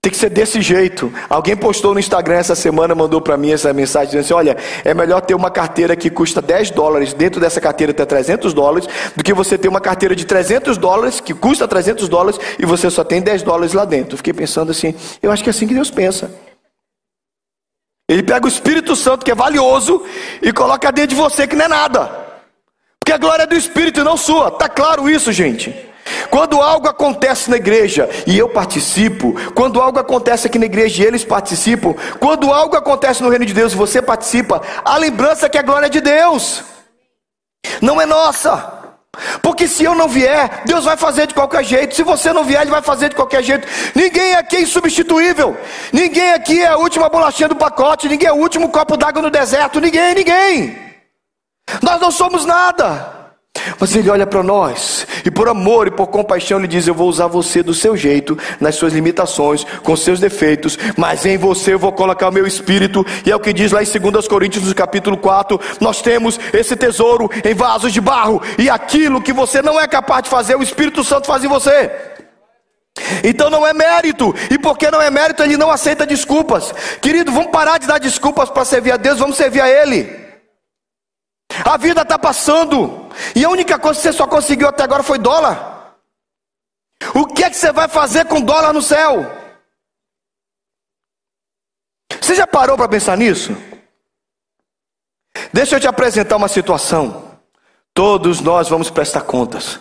Tem 0.00 0.12
que 0.12 0.16
ser 0.16 0.30
desse 0.30 0.62
jeito. 0.62 1.12
Alguém 1.28 1.56
postou 1.56 1.92
no 1.92 1.98
Instagram 1.98 2.36
essa 2.36 2.54
semana, 2.54 2.94
mandou 2.94 3.20
para 3.20 3.36
mim 3.36 3.50
essa 3.50 3.72
mensagem 3.72 4.06
dizendo 4.06 4.20
assim: 4.20 4.34
olha, 4.34 4.56
é 4.84 4.94
melhor 4.94 5.20
ter 5.20 5.34
uma 5.34 5.50
carteira 5.50 5.96
que 5.96 6.08
custa 6.08 6.40
10 6.40 6.70
dólares, 6.70 7.12
dentro 7.12 7.40
dessa 7.40 7.60
carteira 7.60 7.92
ter 7.92 8.06
300 8.06 8.54
dólares, 8.54 8.88
do 9.16 9.24
que 9.24 9.34
você 9.34 9.58
ter 9.58 9.66
uma 9.66 9.80
carteira 9.80 10.14
de 10.14 10.24
300 10.24 10.78
dólares, 10.78 11.20
que 11.20 11.34
custa 11.34 11.66
300 11.66 12.08
dólares, 12.08 12.38
e 12.58 12.64
você 12.64 12.88
só 12.88 13.02
tem 13.02 13.20
10 13.20 13.42
dólares 13.42 13.72
lá 13.72 13.84
dentro. 13.84 14.16
Fiquei 14.16 14.32
pensando 14.32 14.70
assim: 14.70 14.94
eu 15.20 15.32
acho 15.32 15.42
que 15.42 15.48
é 15.48 15.52
assim 15.52 15.66
que 15.66 15.74
Deus 15.74 15.90
pensa. 15.90 16.30
Ele 18.08 18.22
pega 18.22 18.46
o 18.46 18.48
Espírito 18.48 18.96
Santo, 18.96 19.24
que 19.24 19.30
é 19.30 19.34
valioso, 19.34 20.02
e 20.40 20.50
coloca 20.52 20.90
dentro 20.90 21.10
de 21.10 21.14
você, 21.16 21.46
que 21.46 21.54
não 21.54 21.66
é 21.66 21.68
nada. 21.68 22.10
Porque 22.98 23.12
a 23.12 23.18
glória 23.18 23.42
é 23.42 23.46
do 23.46 23.54
Espírito 23.54 24.00
e 24.00 24.04
não 24.04 24.16
sua. 24.16 24.50
Tá 24.50 24.68
claro 24.68 25.10
isso, 25.10 25.30
gente? 25.30 25.74
Quando 26.30 26.60
algo 26.60 26.88
acontece 26.88 27.50
na 27.50 27.56
igreja 27.56 28.08
e 28.26 28.38
eu 28.38 28.48
participo, 28.48 29.34
quando 29.54 29.80
algo 29.80 29.98
acontece 29.98 30.46
aqui 30.46 30.58
na 30.58 30.64
igreja 30.66 31.02
e 31.02 31.06
eles 31.06 31.24
participam, 31.24 31.94
quando 32.18 32.52
algo 32.52 32.76
acontece 32.76 33.22
no 33.22 33.28
reino 33.28 33.44
de 33.44 33.52
Deus 33.52 33.72
e 33.72 33.76
você 33.76 34.00
participa, 34.00 34.62
a 34.84 34.96
lembrança 34.96 35.46
é 35.46 35.48
que 35.48 35.58
a 35.58 35.62
glória 35.62 35.86
é 35.86 35.90
de 35.90 36.00
Deus, 36.00 36.64
não 37.82 38.00
é 38.00 38.06
nossa. 38.06 38.77
Porque 39.42 39.66
se 39.66 39.84
eu 39.84 39.94
não 39.94 40.08
vier, 40.08 40.62
Deus 40.64 40.84
vai 40.84 40.96
fazer 40.96 41.26
de 41.26 41.34
qualquer 41.34 41.64
jeito. 41.64 41.94
Se 41.94 42.02
você 42.02 42.32
não 42.32 42.44
vier, 42.44 42.62
Ele 42.62 42.70
vai 42.70 42.82
fazer 42.82 43.08
de 43.08 43.16
qualquer 43.16 43.42
jeito. 43.42 43.66
Ninguém 43.94 44.34
aqui 44.34 44.56
é 44.56 44.62
insubstituível. 44.62 45.56
Ninguém 45.92 46.32
aqui 46.32 46.62
é 46.62 46.68
a 46.68 46.76
última 46.76 47.08
bolachinha 47.08 47.48
do 47.48 47.56
pacote. 47.56 48.08
Ninguém 48.08 48.28
é 48.28 48.32
o 48.32 48.36
último 48.36 48.68
copo 48.68 48.96
d'água 48.96 49.22
no 49.22 49.30
deserto. 49.30 49.80
Ninguém, 49.80 50.14
ninguém. 50.14 50.78
Nós 51.82 52.00
não 52.00 52.10
somos 52.10 52.44
nada. 52.44 53.17
Mas 53.80 53.94
ele 53.94 54.10
olha 54.10 54.26
para 54.26 54.42
nós 54.42 55.06
e 55.24 55.30
por 55.30 55.48
amor 55.48 55.86
e 55.86 55.90
por 55.90 56.08
compaixão 56.08 56.58
ele 56.58 56.66
diz: 56.66 56.86
Eu 56.86 56.94
vou 56.94 57.08
usar 57.08 57.26
você 57.26 57.62
do 57.62 57.74
seu 57.74 57.96
jeito, 57.96 58.38
nas 58.60 58.74
suas 58.74 58.92
limitações, 58.92 59.64
com 59.82 59.96
seus 59.96 60.20
defeitos, 60.20 60.78
mas 60.96 61.24
em 61.26 61.36
você 61.36 61.74
eu 61.74 61.78
vou 61.78 61.92
colocar 61.92 62.28
o 62.28 62.32
meu 62.32 62.46
espírito. 62.46 63.04
E 63.24 63.30
é 63.30 63.36
o 63.36 63.40
que 63.40 63.52
diz 63.52 63.72
lá 63.72 63.82
em 63.82 63.86
2 63.86 64.28
Coríntios, 64.28 64.64
no 64.64 64.74
capítulo 64.74 65.16
4: 65.16 65.60
Nós 65.80 66.02
temos 66.02 66.38
esse 66.52 66.76
tesouro 66.76 67.30
em 67.44 67.54
vasos 67.54 67.92
de 67.92 68.00
barro, 68.00 68.42
e 68.58 68.68
aquilo 68.68 69.22
que 69.22 69.32
você 69.32 69.62
não 69.62 69.80
é 69.80 69.86
capaz 69.86 70.24
de 70.24 70.30
fazer, 70.30 70.56
o 70.56 70.62
Espírito 70.62 71.04
Santo 71.04 71.26
faz 71.26 71.44
em 71.44 71.48
você. 71.48 71.90
Então 73.22 73.48
não 73.48 73.66
é 73.66 73.72
mérito, 73.72 74.34
e 74.50 74.58
porque 74.58 74.90
não 74.90 75.00
é 75.00 75.10
mérito, 75.10 75.42
ele 75.42 75.56
não 75.56 75.70
aceita 75.70 76.06
desculpas. 76.06 76.72
Querido, 77.00 77.30
vamos 77.30 77.50
parar 77.50 77.78
de 77.78 77.86
dar 77.86 77.98
desculpas 77.98 78.50
para 78.50 78.64
servir 78.64 78.92
a 78.92 78.96
Deus, 78.96 79.18
vamos 79.18 79.36
servir 79.36 79.60
a 79.60 79.68
Ele. 79.68 80.28
A 81.64 81.76
vida 81.76 82.02
está 82.02 82.18
passando, 82.18 83.07
e 83.34 83.44
a 83.44 83.48
única 83.48 83.78
coisa 83.78 83.98
que 83.98 84.02
você 84.02 84.12
só 84.12 84.26
conseguiu 84.26 84.68
até 84.68 84.84
agora 84.84 85.02
foi 85.02 85.18
dólar. 85.18 85.96
O 87.14 87.26
que 87.26 87.44
é 87.44 87.50
que 87.50 87.56
você 87.56 87.72
vai 87.72 87.88
fazer 87.88 88.26
com 88.26 88.40
dólar 88.40 88.72
no 88.72 88.82
céu? 88.82 89.26
Você 92.20 92.34
já 92.34 92.46
parou 92.46 92.76
para 92.76 92.88
pensar 92.88 93.16
nisso? 93.16 93.56
Deixa 95.52 95.76
eu 95.76 95.80
te 95.80 95.86
apresentar 95.86 96.36
uma 96.36 96.48
situação. 96.48 97.38
Todos 97.94 98.40
nós 98.40 98.68
vamos 98.68 98.90
prestar 98.90 99.22
contas. 99.22 99.80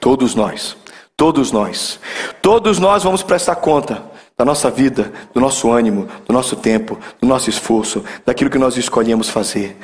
Todos 0.00 0.34
nós. 0.34 0.76
Todos 1.16 1.52
nós. 1.52 2.00
Todos 2.42 2.78
nós 2.78 3.02
vamos 3.02 3.22
prestar 3.22 3.56
conta 3.56 4.02
da 4.36 4.44
nossa 4.44 4.70
vida, 4.70 5.12
do 5.32 5.40
nosso 5.40 5.70
ânimo, 5.70 6.08
do 6.26 6.32
nosso 6.32 6.56
tempo, 6.56 6.98
do 7.20 7.26
nosso 7.26 7.48
esforço, 7.48 8.04
daquilo 8.24 8.50
que 8.50 8.58
nós 8.58 8.76
escolhemos 8.76 9.30
fazer, 9.30 9.76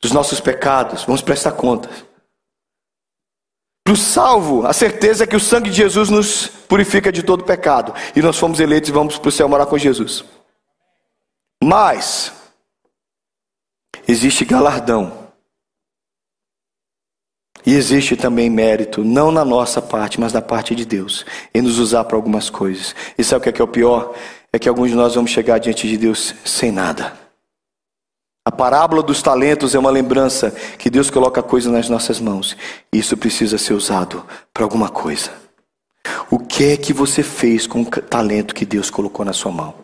dos 0.00 0.12
nossos 0.12 0.40
pecados. 0.40 1.04
Vamos 1.04 1.20
prestar 1.20 1.52
contas. 1.52 2.07
Para 3.88 3.94
o 3.94 3.96
salvo, 3.96 4.66
a 4.66 4.74
certeza 4.74 5.24
é 5.24 5.26
que 5.26 5.34
o 5.34 5.40
sangue 5.40 5.70
de 5.70 5.76
Jesus 5.76 6.10
nos 6.10 6.46
purifica 6.46 7.10
de 7.10 7.22
todo 7.22 7.42
pecado. 7.42 7.94
E 8.14 8.20
nós 8.20 8.36
fomos 8.36 8.60
eleitos 8.60 8.90
e 8.90 8.92
vamos 8.92 9.16
para 9.16 9.30
o 9.30 9.32
céu 9.32 9.48
morar 9.48 9.64
com 9.64 9.78
Jesus. 9.78 10.22
Mas, 11.64 12.30
existe 14.06 14.44
galardão. 14.44 15.30
E 17.64 17.72
existe 17.72 18.14
também 18.14 18.50
mérito, 18.50 19.02
não 19.02 19.30
na 19.30 19.42
nossa 19.42 19.80
parte, 19.80 20.20
mas 20.20 20.32
da 20.32 20.42
parte 20.42 20.74
de 20.74 20.84
Deus, 20.84 21.24
em 21.54 21.62
nos 21.62 21.78
usar 21.78 22.04
para 22.04 22.16
algumas 22.16 22.50
coisas. 22.50 22.94
E 23.16 23.24
sabe 23.24 23.40
o 23.40 23.42
que 23.44 23.48
é, 23.48 23.52
que 23.52 23.62
é 23.62 23.64
o 23.64 23.68
pior? 23.68 24.14
É 24.52 24.58
que 24.58 24.68
alguns 24.68 24.90
de 24.90 24.96
nós 24.96 25.14
vamos 25.14 25.30
chegar 25.30 25.56
diante 25.56 25.88
de 25.88 25.96
Deus 25.96 26.34
sem 26.44 26.70
nada. 26.70 27.27
Parábola 28.58 29.04
dos 29.04 29.22
talentos 29.22 29.72
é 29.76 29.78
uma 29.78 29.88
lembrança 29.88 30.50
que 30.76 30.90
Deus 30.90 31.10
coloca 31.10 31.40
coisa 31.40 31.70
nas 31.70 31.88
nossas 31.88 32.18
mãos. 32.18 32.56
Isso 32.92 33.16
precisa 33.16 33.56
ser 33.56 33.72
usado 33.72 34.26
para 34.52 34.64
alguma 34.64 34.88
coisa. 34.88 35.30
O 36.28 36.40
que 36.40 36.72
é 36.72 36.76
que 36.76 36.92
você 36.92 37.22
fez 37.22 37.68
com 37.68 37.82
o 37.82 37.86
talento 37.86 38.52
que 38.52 38.66
Deus 38.66 38.90
colocou 38.90 39.24
na 39.24 39.32
sua 39.32 39.52
mão? 39.52 39.74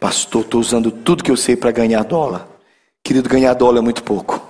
Pastor, 0.00 0.40
estou 0.40 0.58
usando 0.58 0.90
tudo 0.90 1.22
que 1.22 1.30
eu 1.30 1.36
sei 1.36 1.54
para 1.54 1.70
ganhar 1.70 2.02
dólar. 2.02 2.48
Querido, 3.04 3.28
ganhar 3.28 3.52
dólar 3.52 3.80
é 3.80 3.82
muito 3.82 4.02
pouco. 4.02 4.40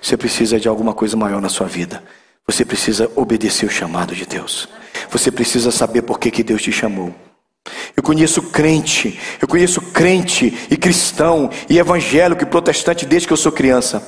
Você 0.00 0.16
precisa 0.16 0.60
de 0.60 0.68
alguma 0.68 0.94
coisa 0.94 1.16
maior 1.16 1.40
na 1.40 1.48
sua 1.48 1.66
vida. 1.66 2.04
Você 2.46 2.64
precisa 2.64 3.10
obedecer 3.16 3.66
o 3.66 3.70
chamado 3.70 4.14
de 4.14 4.24
Deus. 4.24 4.68
Você 5.10 5.32
precisa 5.32 5.72
saber 5.72 6.02
por 6.02 6.20
que, 6.20 6.30
que 6.30 6.44
Deus 6.44 6.62
te 6.62 6.70
chamou. 6.70 7.12
Eu 8.02 8.06
conheço 8.06 8.42
crente, 8.42 9.16
eu 9.40 9.46
conheço 9.46 9.80
crente 9.80 10.52
e 10.68 10.76
cristão 10.76 11.48
e 11.70 11.78
evangélico 11.78 12.42
e 12.42 12.46
protestante 12.46 13.06
desde 13.06 13.28
que 13.28 13.32
eu 13.32 13.36
sou 13.36 13.52
criança. 13.52 14.02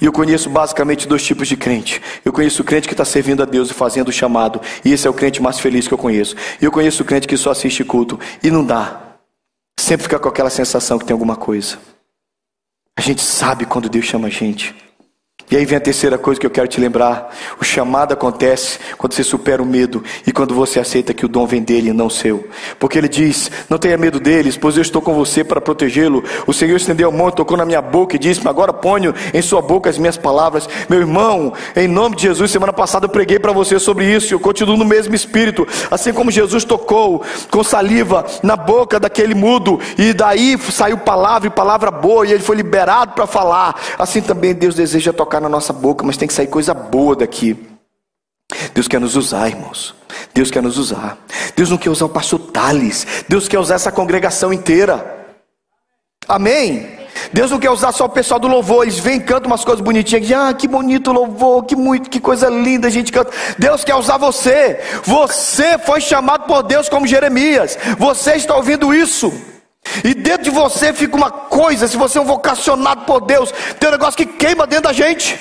E 0.00 0.06
eu 0.06 0.12
conheço 0.12 0.50
basicamente 0.50 1.06
dois 1.06 1.22
tipos 1.22 1.46
de 1.46 1.56
crente. 1.56 2.02
Eu 2.24 2.32
conheço 2.32 2.62
o 2.62 2.64
crente 2.64 2.88
que 2.88 2.94
está 2.94 3.04
servindo 3.04 3.40
a 3.40 3.46
Deus 3.46 3.70
e 3.70 3.74
fazendo 3.74 4.08
o 4.08 4.12
chamado. 4.12 4.60
E 4.84 4.92
esse 4.92 5.06
é 5.06 5.10
o 5.10 5.14
crente 5.14 5.40
mais 5.40 5.60
feliz 5.60 5.86
que 5.86 5.94
eu 5.94 5.98
conheço. 5.98 6.34
E 6.60 6.64
eu 6.64 6.72
conheço 6.72 7.04
o 7.04 7.06
crente 7.06 7.28
que 7.28 7.36
só 7.36 7.52
assiste 7.52 7.84
culto 7.84 8.18
e 8.42 8.50
não 8.50 8.64
dá. 8.64 9.02
Sempre 9.78 10.02
fica 10.02 10.18
com 10.18 10.28
aquela 10.28 10.50
sensação 10.50 10.98
que 10.98 11.04
tem 11.04 11.14
alguma 11.14 11.36
coisa. 11.36 11.78
A 12.96 13.00
gente 13.00 13.22
sabe 13.22 13.66
quando 13.66 13.88
Deus 13.88 14.04
chama 14.04 14.26
a 14.26 14.30
gente. 14.30 14.74
E 15.50 15.56
aí 15.56 15.64
vem 15.64 15.78
a 15.78 15.80
terceira 15.80 16.18
coisa 16.18 16.38
que 16.38 16.46
eu 16.46 16.50
quero 16.50 16.68
te 16.68 16.80
lembrar: 16.80 17.34
o 17.60 17.64
chamado 17.64 18.12
acontece 18.12 18.78
quando 18.98 19.14
você 19.14 19.24
supera 19.24 19.62
o 19.62 19.66
medo 19.66 20.04
e 20.26 20.32
quando 20.32 20.54
você 20.54 20.78
aceita 20.78 21.14
que 21.14 21.24
o 21.24 21.28
dom 21.28 21.46
vem 21.46 21.62
dele 21.62 21.88
e 21.88 21.92
não 21.92 22.10
seu. 22.10 22.46
Porque 22.78 22.98
ele 22.98 23.08
diz: 23.08 23.50
Não 23.68 23.78
tenha 23.78 23.96
medo 23.96 24.20
deles, 24.20 24.56
pois 24.56 24.76
eu 24.76 24.82
estou 24.82 25.00
com 25.00 25.14
você 25.14 25.42
para 25.42 25.60
protegê-lo. 25.60 26.22
O 26.46 26.52
Senhor 26.52 26.76
estendeu 26.76 27.08
a 27.08 27.12
mão, 27.12 27.30
tocou 27.30 27.56
na 27.56 27.64
minha 27.64 27.80
boca 27.80 28.16
e 28.16 28.18
disse: 28.18 28.46
Agora 28.46 28.72
ponho 28.72 29.14
em 29.32 29.40
sua 29.40 29.62
boca 29.62 29.88
as 29.88 29.96
minhas 29.96 30.16
palavras. 30.16 30.68
Meu 30.88 31.00
irmão, 31.00 31.52
em 31.74 31.88
nome 31.88 32.16
de 32.16 32.22
Jesus, 32.22 32.50
semana 32.50 32.72
passada 32.72 33.06
eu 33.06 33.10
preguei 33.10 33.38
para 33.38 33.52
você 33.52 33.78
sobre 33.78 34.04
isso. 34.04 34.34
Eu 34.34 34.40
continuo 34.40 34.76
no 34.76 34.84
mesmo 34.84 35.14
espírito. 35.14 35.66
Assim 35.90 36.12
como 36.12 36.30
Jesus 36.30 36.64
tocou 36.64 37.22
com 37.50 37.64
saliva 37.64 38.26
na 38.42 38.56
boca 38.56 39.00
daquele 39.00 39.34
mudo, 39.34 39.80
e 39.96 40.12
daí 40.12 40.58
saiu 40.70 40.98
palavra 40.98 41.48
e 41.48 41.50
palavra 41.50 41.90
boa, 41.90 42.26
e 42.26 42.32
ele 42.32 42.42
foi 42.42 42.56
liberado 42.56 43.12
para 43.12 43.26
falar. 43.26 43.80
Assim 43.98 44.20
também 44.20 44.54
Deus 44.54 44.74
deseja 44.74 45.12
tocar 45.12 45.37
colocar 45.38 45.40
na 45.40 45.48
nossa 45.48 45.72
boca, 45.72 46.04
mas 46.04 46.16
tem 46.16 46.28
que 46.28 46.34
sair 46.34 46.48
coisa 46.48 46.74
boa 46.74 47.16
daqui. 47.16 47.56
Deus 48.74 48.88
quer 48.88 49.00
nos 49.00 49.16
usar, 49.16 49.48
irmãos. 49.48 49.94
Deus 50.34 50.50
quer 50.50 50.62
nos 50.62 50.78
usar. 50.78 51.18
Deus 51.56 51.70
não 51.70 51.78
quer 51.78 51.90
usar 51.90 52.06
o 52.06 52.08
pastor 52.08 52.38
Tales. 52.50 53.06
Deus 53.28 53.48
quer 53.48 53.58
usar 53.58 53.76
essa 53.76 53.92
congregação 53.92 54.52
inteira. 54.52 55.16
Amém? 56.26 56.98
Deus 57.32 57.50
não 57.50 57.58
quer 57.58 57.70
usar 57.70 57.92
só 57.92 58.06
o 58.06 58.08
pessoal 58.08 58.40
do 58.40 58.48
louvor. 58.48 58.84
Eles 58.84 58.98
vêm 58.98 59.20
cantam 59.20 59.50
umas 59.50 59.64
coisas 59.64 59.84
bonitinhas. 59.84 60.30
Ah, 60.32 60.54
que 60.54 60.66
bonito 60.66 61.12
louvor, 61.12 61.64
que 61.64 61.76
muito, 61.76 62.08
que 62.08 62.20
coisa 62.20 62.48
linda 62.48 62.88
a 62.88 62.90
gente 62.90 63.12
canta. 63.12 63.30
Deus 63.58 63.84
quer 63.84 63.94
usar 63.94 64.16
você. 64.16 64.80
Você 65.04 65.78
foi 65.78 66.00
chamado 66.00 66.46
por 66.46 66.62
Deus 66.62 66.88
como 66.88 67.06
Jeremias. 67.06 67.78
Você 67.98 68.34
está 68.34 68.56
ouvindo 68.56 68.94
isso. 68.94 69.32
E 70.04 70.14
dentro 70.14 70.44
de 70.44 70.50
você 70.50 70.92
fica 70.92 71.16
uma 71.16 71.30
coisa, 71.30 71.86
se 71.88 71.96
você 71.96 72.18
é 72.18 72.20
um 72.20 72.24
vocacionado 72.24 73.04
por 73.04 73.20
Deus, 73.20 73.52
tem 73.78 73.88
um 73.88 73.92
negócio 73.92 74.16
que 74.16 74.26
queima 74.26 74.66
dentro 74.66 74.84
da 74.84 74.92
gente. 74.92 75.38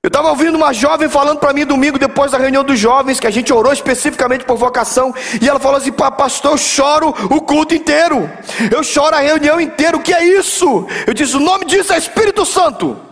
Eu 0.00 0.08
estava 0.08 0.30
ouvindo 0.30 0.54
uma 0.54 0.72
jovem 0.72 1.08
falando 1.08 1.40
para 1.40 1.52
mim 1.52 1.66
domingo, 1.66 1.98
depois 1.98 2.30
da 2.30 2.38
reunião 2.38 2.62
dos 2.62 2.78
jovens, 2.78 3.18
que 3.18 3.26
a 3.26 3.30
gente 3.30 3.52
orou 3.52 3.72
especificamente 3.72 4.44
por 4.44 4.56
vocação, 4.56 5.12
e 5.42 5.48
ela 5.48 5.58
falou 5.58 5.76
assim: 5.76 5.92
Pastor, 5.92 6.52
eu 6.52 6.56
choro 6.56 7.08
o 7.08 7.40
culto 7.40 7.74
inteiro, 7.74 8.30
eu 8.70 8.82
choro 8.84 9.16
a 9.16 9.20
reunião 9.20 9.60
inteira, 9.60 9.96
o 9.96 10.00
que 10.00 10.14
é 10.14 10.24
isso? 10.24 10.86
Eu 11.06 11.12
disse: 11.12 11.36
O 11.36 11.40
nome 11.40 11.64
disso 11.64 11.92
é 11.92 11.98
Espírito 11.98 12.46
Santo. 12.46 13.07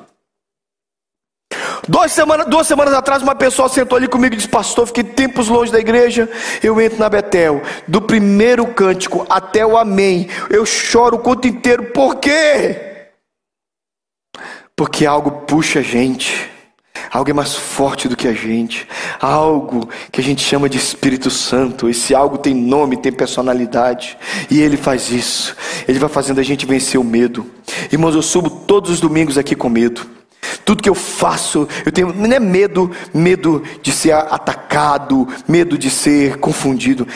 Duas 1.88 2.10
semanas, 2.10 2.46
duas 2.48 2.66
semanas 2.66 2.92
atrás, 2.94 3.22
uma 3.22 3.34
pessoa 3.34 3.68
sentou 3.68 3.96
ali 3.96 4.08
comigo 4.08 4.34
e 4.34 4.36
disse: 4.36 4.48
Pastor, 4.48 4.86
fiquei 4.86 5.04
tempos 5.04 5.48
longe 5.48 5.70
da 5.70 5.78
igreja. 5.78 6.28
Eu 6.62 6.80
entro 6.80 6.98
na 6.98 7.08
Betel, 7.08 7.62
do 7.86 8.02
primeiro 8.02 8.66
cântico 8.66 9.24
até 9.28 9.64
o 9.64 9.76
Amém. 9.76 10.28
Eu 10.50 10.66
choro 10.66 11.16
o 11.16 11.20
culto 11.20 11.46
inteiro. 11.46 11.84
Por 11.92 12.16
quê? 12.16 13.10
Porque 14.74 15.06
algo 15.06 15.30
puxa 15.46 15.78
a 15.78 15.82
gente. 15.82 16.50
Algo 17.12 17.30
é 17.30 17.32
mais 17.32 17.54
forte 17.54 18.08
do 18.08 18.16
que 18.16 18.26
a 18.26 18.32
gente. 18.32 18.86
Algo 19.20 19.88
que 20.10 20.20
a 20.20 20.24
gente 20.24 20.42
chama 20.42 20.68
de 20.68 20.76
Espírito 20.76 21.30
Santo. 21.30 21.88
Esse 21.88 22.14
algo 22.14 22.36
tem 22.36 22.52
nome, 22.52 22.96
tem 22.96 23.12
personalidade. 23.12 24.18
E 24.50 24.60
ele 24.60 24.76
faz 24.76 25.10
isso. 25.10 25.56
Ele 25.86 25.98
vai 25.98 26.08
fazendo 26.08 26.40
a 26.40 26.42
gente 26.42 26.66
vencer 26.66 27.00
o 27.00 27.04
medo. 27.04 27.48
Irmãos, 27.92 28.14
eu 28.14 28.22
subo 28.22 28.50
todos 28.50 28.90
os 28.90 29.00
domingos 29.00 29.38
aqui 29.38 29.54
com 29.54 29.68
medo. 29.68 30.16
Tudo 30.64 30.82
que 30.82 30.88
eu 30.88 30.94
faço, 30.94 31.68
eu 31.84 31.92
tenho 31.92 32.12
não 32.12 32.30
é 32.30 32.40
medo, 32.40 32.90
medo 33.12 33.62
de 33.82 33.92
ser 33.92 34.12
atacado, 34.12 35.28
medo 35.46 35.78
de 35.78 35.90
ser 35.90 36.38
confundido. 36.38 37.06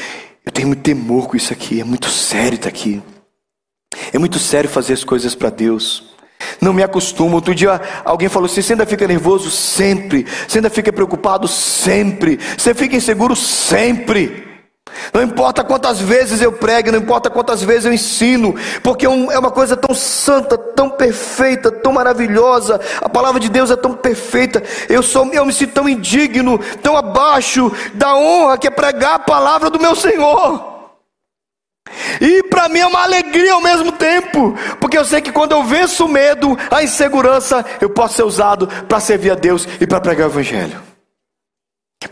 Eu 0.44 0.52
tenho 0.52 0.68
muito 0.68 0.82
temor 0.82 1.28
com 1.28 1.36
isso 1.36 1.52
aqui, 1.52 1.80
é 1.80 1.84
muito 1.84 2.08
sério 2.08 2.58
isso 2.58 2.68
aqui. 2.68 3.02
É 4.12 4.18
muito 4.18 4.38
sério 4.38 4.68
fazer 4.68 4.94
as 4.94 5.04
coisas 5.04 5.34
para 5.34 5.50
Deus. 5.50 6.10
Não 6.60 6.72
me 6.72 6.82
acostumo. 6.82 7.34
Outro 7.34 7.54
dia 7.54 7.80
alguém 8.04 8.28
falou 8.28 8.46
assim: 8.46 8.62
você 8.62 8.72
ainda 8.72 8.86
fica 8.86 9.06
nervoso? 9.06 9.50
Sempre. 9.50 10.26
Você 10.46 10.58
ainda 10.58 10.70
fica 10.70 10.92
preocupado? 10.92 11.46
Sempre. 11.46 12.38
Você 12.56 12.74
fica 12.74 12.96
inseguro? 12.96 13.36
Sempre. 13.36 14.49
Não 15.12 15.22
importa 15.22 15.64
quantas 15.64 16.00
vezes 16.00 16.40
eu 16.40 16.52
prego, 16.52 16.92
não 16.92 16.98
importa 16.98 17.28
quantas 17.28 17.62
vezes 17.62 17.84
eu 17.84 17.92
ensino, 17.92 18.54
porque 18.82 19.06
é, 19.06 19.08
uma 19.08 19.50
coisa 19.50 19.76
tão 19.76 19.94
santa, 19.94 20.56
tão 20.56 20.88
perfeita, 20.88 21.70
tão 21.70 21.92
maravilhosa. 21.92 22.80
A 23.00 23.08
palavra 23.08 23.40
de 23.40 23.48
Deus 23.48 23.70
é 23.70 23.76
tão 23.76 23.94
perfeita. 23.94 24.62
Eu 24.88 25.02
sou, 25.02 25.26
eu 25.32 25.44
me 25.44 25.52
sinto 25.52 25.74
tão 25.74 25.88
indigno, 25.88 26.58
tão 26.82 26.96
abaixo 26.96 27.72
da 27.94 28.14
honra 28.14 28.58
que 28.58 28.68
é 28.68 28.70
pregar 28.70 29.14
a 29.14 29.18
palavra 29.18 29.68
do 29.68 29.80
meu 29.80 29.96
Senhor. 29.96 30.70
E 32.20 32.42
para 32.44 32.68
mim 32.68 32.78
é 32.78 32.86
uma 32.86 33.02
alegria 33.02 33.52
ao 33.52 33.60
mesmo 33.60 33.90
tempo, 33.90 34.54
porque 34.78 34.96
eu 34.96 35.04
sei 35.04 35.20
que 35.20 35.32
quando 35.32 35.52
eu 35.52 35.64
venço 35.64 36.04
o 36.04 36.08
medo, 36.08 36.56
a 36.70 36.82
insegurança, 36.82 37.64
eu 37.80 37.90
posso 37.90 38.14
ser 38.14 38.22
usado 38.22 38.68
para 38.88 39.00
servir 39.00 39.32
a 39.32 39.34
Deus 39.34 39.66
e 39.80 39.86
para 39.86 40.00
pregar 40.00 40.28
o 40.28 40.30
Evangelho. 40.30 40.89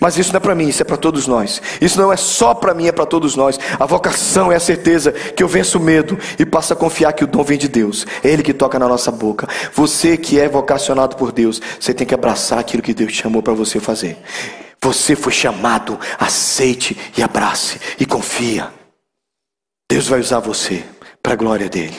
Mas 0.01 0.18
isso 0.18 0.33
não 0.33 0.37
é 0.37 0.40
para 0.40 0.55
mim, 0.55 0.68
isso 0.68 0.83
é 0.83 0.85
para 0.85 0.98
todos 0.98 1.27
nós. 1.27 1.62
Isso 1.81 1.98
não 1.98 2.12
é 2.12 2.16
só 2.16 2.53
para 2.53 2.74
mim, 2.74 2.88
é 2.88 2.92
para 2.92 3.07
todos 3.07 3.35
nós. 3.35 3.59
A 3.81 3.87
vocação 3.87 4.53
é 4.53 4.57
a 4.57 4.61
certeza 4.61 5.12
que 5.12 5.42
eu 5.42 5.48
venço 5.48 5.79
o 5.79 5.81
medo 5.81 6.18
e 6.38 6.44
passo 6.44 6.74
a 6.74 6.77
confiar 6.77 7.12
que 7.14 7.24
o 7.24 7.27
dom 7.27 7.42
vem 7.42 7.57
de 7.57 7.68
Deus. 7.68 8.07
É 8.22 8.29
Ele 8.29 8.42
que 8.42 8.53
toca 8.53 8.79
na 8.79 8.87
nossa 8.87 9.11
boca. 9.11 9.48
Você 9.72 10.16
que 10.18 10.38
é 10.38 10.46
vocacionado 10.46 11.16
por 11.16 11.33
Deus, 11.33 11.61
você 11.81 11.94
tem 11.94 12.07
que 12.07 12.14
abraçar 12.14 12.59
aquilo 12.59 12.83
que 12.83 12.92
Deus 12.92 13.12
chamou 13.12 13.42
para 13.42 13.55
você 13.55 13.81
fazer. 13.81 14.18
Você 14.81 15.16
foi 15.16 15.33
chamado, 15.33 15.98
aceite 16.18 16.96
e 17.16 17.22
abrace 17.22 17.81
e 17.98 18.05
confia. 18.05 18.72
Deus 19.90 20.07
vai 20.07 20.20
usar 20.20 20.38
você 20.38 20.85
para 21.22 21.33
a 21.33 21.37
glória 21.37 21.68
dele. 21.68 21.96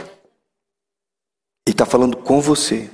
Ele 1.65 1.73
está 1.73 1.88
falando 1.88 2.15
com 2.17 2.39
você. 2.39 2.89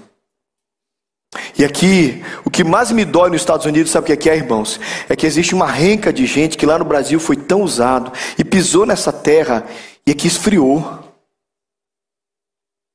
E 1.57 1.63
aqui, 1.63 2.23
o 2.43 2.49
que 2.49 2.63
mais 2.63 2.91
me 2.91 3.05
dói 3.05 3.29
nos 3.29 3.41
Estados 3.41 3.65
Unidos, 3.65 3.91
sabe 3.91 4.11
o 4.11 4.17
que 4.17 4.29
é, 4.29 4.35
irmãos? 4.35 4.79
É 5.07 5.15
que 5.15 5.25
existe 5.25 5.53
uma 5.53 5.67
renca 5.67 6.11
de 6.11 6.25
gente 6.25 6.57
que 6.57 6.65
lá 6.65 6.77
no 6.77 6.85
Brasil 6.85 7.19
foi 7.19 7.35
tão 7.35 7.61
usado 7.61 8.11
e 8.37 8.43
pisou 8.43 8.85
nessa 8.85 9.11
terra 9.11 9.65
e 10.05 10.11
aqui 10.11 10.27
esfriou. 10.27 11.03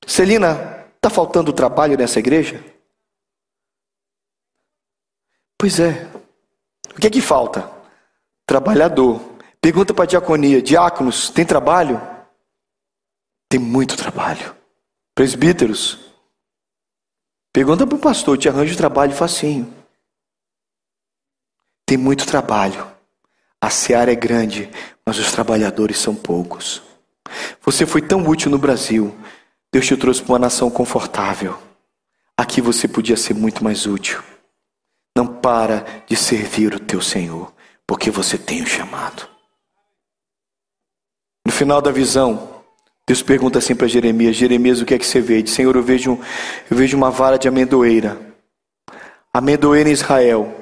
Celina, 0.06 0.86
está 0.96 1.08
faltando 1.08 1.52
trabalho 1.52 1.96
nessa 1.96 2.18
igreja? 2.18 2.62
Pois 5.58 5.78
é. 5.78 6.08
O 6.96 7.00
que 7.00 7.06
é 7.06 7.10
que 7.10 7.20
falta? 7.20 7.70
Trabalhador. 8.46 9.20
Pergunta 9.60 9.92
para 9.92 10.04
a 10.04 10.08
diaconia: 10.08 10.62
diáconos, 10.62 11.30
tem 11.30 11.44
trabalho? 11.44 12.00
Tem 13.48 13.60
muito 13.60 13.96
trabalho. 13.96 14.54
Presbíteros, 15.14 16.09
pergunta 17.52 17.86
para 17.86 17.96
o 17.96 18.00
pastor: 18.00 18.38
te 18.38 18.48
arranjo 18.48 18.76
trabalho 18.76 19.12
facinho. 19.12 19.72
Tem 21.86 21.98
muito 21.98 22.26
trabalho. 22.26 22.86
A 23.60 23.68
seara 23.68 24.12
é 24.12 24.14
grande, 24.14 24.70
mas 25.04 25.18
os 25.18 25.32
trabalhadores 25.32 25.98
são 25.98 26.14
poucos. 26.14 26.82
Você 27.62 27.84
foi 27.84 28.00
tão 28.00 28.26
útil 28.26 28.50
no 28.50 28.58
Brasil. 28.58 29.14
Deus 29.72 29.86
te 29.86 29.96
trouxe 29.96 30.22
para 30.22 30.32
uma 30.32 30.38
nação 30.38 30.70
confortável. 30.70 31.58
Aqui 32.36 32.60
você 32.60 32.88
podia 32.88 33.16
ser 33.16 33.34
muito 33.34 33.62
mais 33.62 33.86
útil. 33.86 34.22
Não 35.16 35.26
para 35.26 35.84
de 36.06 36.16
servir 36.16 36.74
o 36.74 36.80
teu 36.80 37.02
Senhor, 37.02 37.52
porque 37.86 38.10
você 38.10 38.38
tem 38.38 38.62
o 38.62 38.66
chamado. 38.66 39.28
No 41.44 41.52
final 41.52 41.82
da 41.82 41.90
visão, 41.90 42.49
Deus 43.10 43.22
pergunta 43.22 43.58
assim 43.58 43.74
para 43.74 43.88
Jeremias: 43.88 44.36
Jeremias, 44.36 44.80
o 44.80 44.84
que 44.84 44.94
é 44.94 44.98
que 44.98 45.04
você 45.04 45.20
vê? 45.20 45.42
Diz, 45.42 45.52
Senhor, 45.52 45.74
eu 45.74 45.82
vejo, 45.82 46.16
eu 46.70 46.76
vejo 46.76 46.96
uma 46.96 47.10
vara 47.10 47.36
de 47.36 47.48
amendoeira. 47.48 48.16
Amendoeira 49.34 49.88
em 49.88 49.92
Israel. 49.92 50.54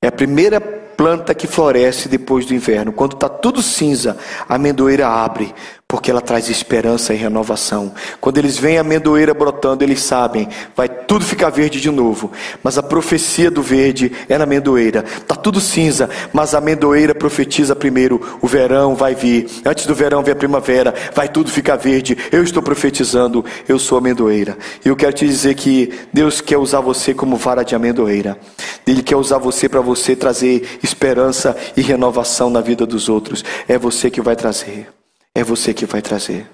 É 0.00 0.06
a 0.06 0.12
primeira 0.12 0.58
planta 0.58 1.34
que 1.34 1.46
floresce 1.46 2.08
depois 2.08 2.46
do 2.46 2.54
inverno. 2.54 2.90
Quando 2.90 3.12
está 3.12 3.28
tudo 3.28 3.62
cinza, 3.62 4.16
a 4.48 4.54
amendoeira 4.54 5.06
abre 5.06 5.54
porque 5.92 6.10
ela 6.10 6.22
traz 6.22 6.48
esperança 6.48 7.12
e 7.12 7.18
renovação. 7.18 7.92
Quando 8.18 8.38
eles 8.38 8.56
veem 8.56 8.78
a 8.78 8.80
amendoeira 8.80 9.34
brotando, 9.34 9.84
eles 9.84 10.00
sabem, 10.00 10.48
vai 10.74 10.88
tudo 10.88 11.22
ficar 11.22 11.50
verde 11.50 11.82
de 11.82 11.90
novo. 11.90 12.32
Mas 12.62 12.78
a 12.78 12.82
profecia 12.82 13.50
do 13.50 13.60
verde 13.60 14.10
é 14.26 14.38
na 14.38 14.44
amendoeira. 14.44 15.02
Tá 15.28 15.36
tudo 15.36 15.60
cinza, 15.60 16.08
mas 16.32 16.54
a 16.54 16.58
amendoeira 16.58 17.14
profetiza 17.14 17.76
primeiro, 17.76 18.38
o 18.40 18.46
verão 18.46 18.94
vai 18.94 19.14
vir. 19.14 19.46
Antes 19.66 19.84
do 19.84 19.94
verão 19.94 20.22
vem 20.22 20.32
a 20.32 20.34
primavera, 20.36 20.94
vai 21.14 21.28
tudo 21.28 21.50
ficar 21.50 21.76
verde. 21.76 22.16
Eu 22.32 22.42
estou 22.42 22.62
profetizando, 22.62 23.44
eu 23.68 23.78
sou 23.78 23.98
amendoeira. 23.98 24.56
E 24.82 24.88
eu 24.88 24.96
quero 24.96 25.12
te 25.12 25.26
dizer 25.26 25.56
que 25.56 25.92
Deus 26.10 26.40
quer 26.40 26.56
usar 26.56 26.80
você 26.80 27.12
como 27.12 27.36
vara 27.36 27.62
de 27.62 27.74
amendoeira. 27.74 28.38
Ele 28.86 29.02
quer 29.02 29.16
usar 29.16 29.36
você 29.36 29.68
para 29.68 29.82
você 29.82 30.16
trazer 30.16 30.78
esperança 30.82 31.54
e 31.76 31.82
renovação 31.82 32.48
na 32.48 32.62
vida 32.62 32.86
dos 32.86 33.10
outros. 33.10 33.44
É 33.68 33.76
você 33.76 34.10
que 34.10 34.22
vai 34.22 34.34
trazer. 34.34 34.88
É 35.34 35.42
você 35.42 35.72
que 35.72 35.86
vai 35.86 36.02
trazer. 36.02 36.50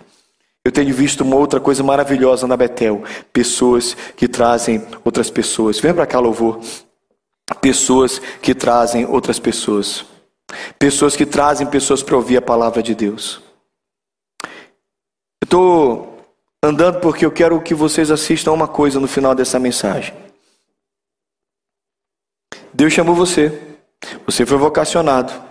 Eu 0.64 0.72
tenho 0.72 0.94
visto 0.94 1.22
uma 1.22 1.36
outra 1.36 1.58
coisa 1.58 1.82
maravilhosa 1.82 2.46
na 2.46 2.56
Betel: 2.56 3.02
pessoas 3.32 3.94
que 4.16 4.28
trazem 4.28 4.86
outras 5.04 5.30
pessoas. 5.30 5.80
Vem 5.80 5.94
para 5.94 6.06
cá, 6.06 6.20
louvor. 6.20 6.60
Pessoas 7.60 8.18
que 8.42 8.54
trazem 8.54 9.06
outras 9.06 9.38
pessoas. 9.38 10.04
Pessoas 10.78 11.16
que 11.16 11.26
trazem 11.26 11.66
pessoas 11.66 12.02
para 12.02 12.16
ouvir 12.16 12.36
a 12.36 12.42
palavra 12.42 12.82
de 12.82 12.94
Deus. 12.94 13.40
Eu 14.44 15.44
estou 15.44 16.18
andando 16.62 17.00
porque 17.00 17.24
eu 17.24 17.32
quero 17.32 17.60
que 17.62 17.74
vocês 17.74 18.10
assistam 18.10 18.52
uma 18.52 18.68
coisa 18.68 19.00
no 19.00 19.08
final 19.08 19.34
dessa 19.34 19.58
mensagem. 19.58 20.14
Deus 22.74 22.92
chamou 22.92 23.14
você. 23.14 23.76
Você 24.26 24.44
foi 24.44 24.58
vocacionado. 24.58 25.47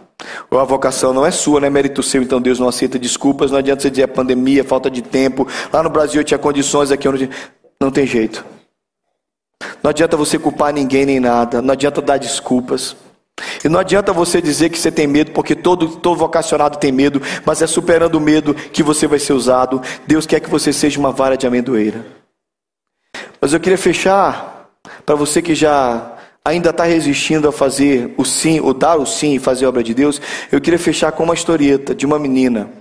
Ou 0.49 0.59
a 0.59 0.63
vocação 0.63 1.13
não 1.13 1.25
é 1.25 1.31
sua, 1.31 1.59
não 1.59 1.67
é 1.67 1.69
mérito 1.69 2.01
seu, 2.01 2.21
então 2.21 2.41
Deus 2.41 2.59
não 2.59 2.67
aceita 2.67 2.97
desculpas. 2.97 3.51
Não 3.51 3.59
adianta 3.59 3.81
você 3.81 3.89
dizer 3.89 4.03
a 4.03 4.07
pandemia, 4.07 4.63
falta 4.63 4.89
de 4.89 5.01
tempo. 5.01 5.47
Lá 5.71 5.83
no 5.83 5.89
Brasil 5.89 6.21
eu 6.21 6.25
tinha 6.25 6.37
condições, 6.37 6.91
aqui 6.91 7.07
eu 7.07 7.11
não 7.11 7.19
tinha. 7.19 7.29
Não 7.79 7.91
tem 7.91 8.07
jeito. 8.07 8.43
Não 9.83 9.89
adianta 9.89 10.17
você 10.17 10.39
culpar 10.39 10.73
ninguém 10.73 11.05
nem 11.05 11.19
nada. 11.19 11.61
Não 11.61 11.73
adianta 11.73 12.01
dar 12.01 12.17
desculpas. 12.17 12.95
E 13.63 13.69
não 13.69 13.79
adianta 13.79 14.11
você 14.11 14.41
dizer 14.41 14.69
que 14.69 14.79
você 14.79 14.91
tem 14.91 15.05
medo, 15.05 15.31
porque 15.31 15.55
todo, 15.55 15.97
todo 15.97 16.17
vocacionado 16.17 16.79
tem 16.79 16.91
medo, 16.91 17.21
mas 17.45 17.61
é 17.61 17.67
superando 17.67 18.15
o 18.15 18.21
medo 18.21 18.53
que 18.53 18.81
você 18.81 19.05
vai 19.05 19.19
ser 19.19 19.33
usado. 19.33 19.81
Deus 20.07 20.25
quer 20.25 20.39
que 20.39 20.49
você 20.49 20.73
seja 20.73 20.99
uma 20.99 21.11
vara 21.11 21.37
de 21.37 21.45
amendoeira. 21.45 22.03
Mas 23.39 23.53
eu 23.53 23.59
queria 23.59 23.77
fechar, 23.77 24.69
para 25.05 25.15
você 25.15 25.41
que 25.41 25.53
já 25.53 26.16
ainda 26.47 26.69
está 26.69 26.85
resistindo 26.85 27.49
a 27.49 27.51
fazer 27.51 28.13
o 28.17 28.23
sim, 28.23 28.61
ou 28.61 28.73
dar 28.73 28.95
o 28.95 29.05
sim 29.05 29.35
e 29.35 29.39
fazer 29.39 29.65
a 29.65 29.69
obra 29.69 29.83
de 29.83 29.93
Deus, 29.93 30.21
eu 30.49 30.61
queria 30.61 30.79
fechar 30.79 31.11
com 31.11 31.23
uma 31.23 31.33
historieta 31.33 31.93
de 31.93 32.05
uma 32.05 32.17
menina. 32.17 32.71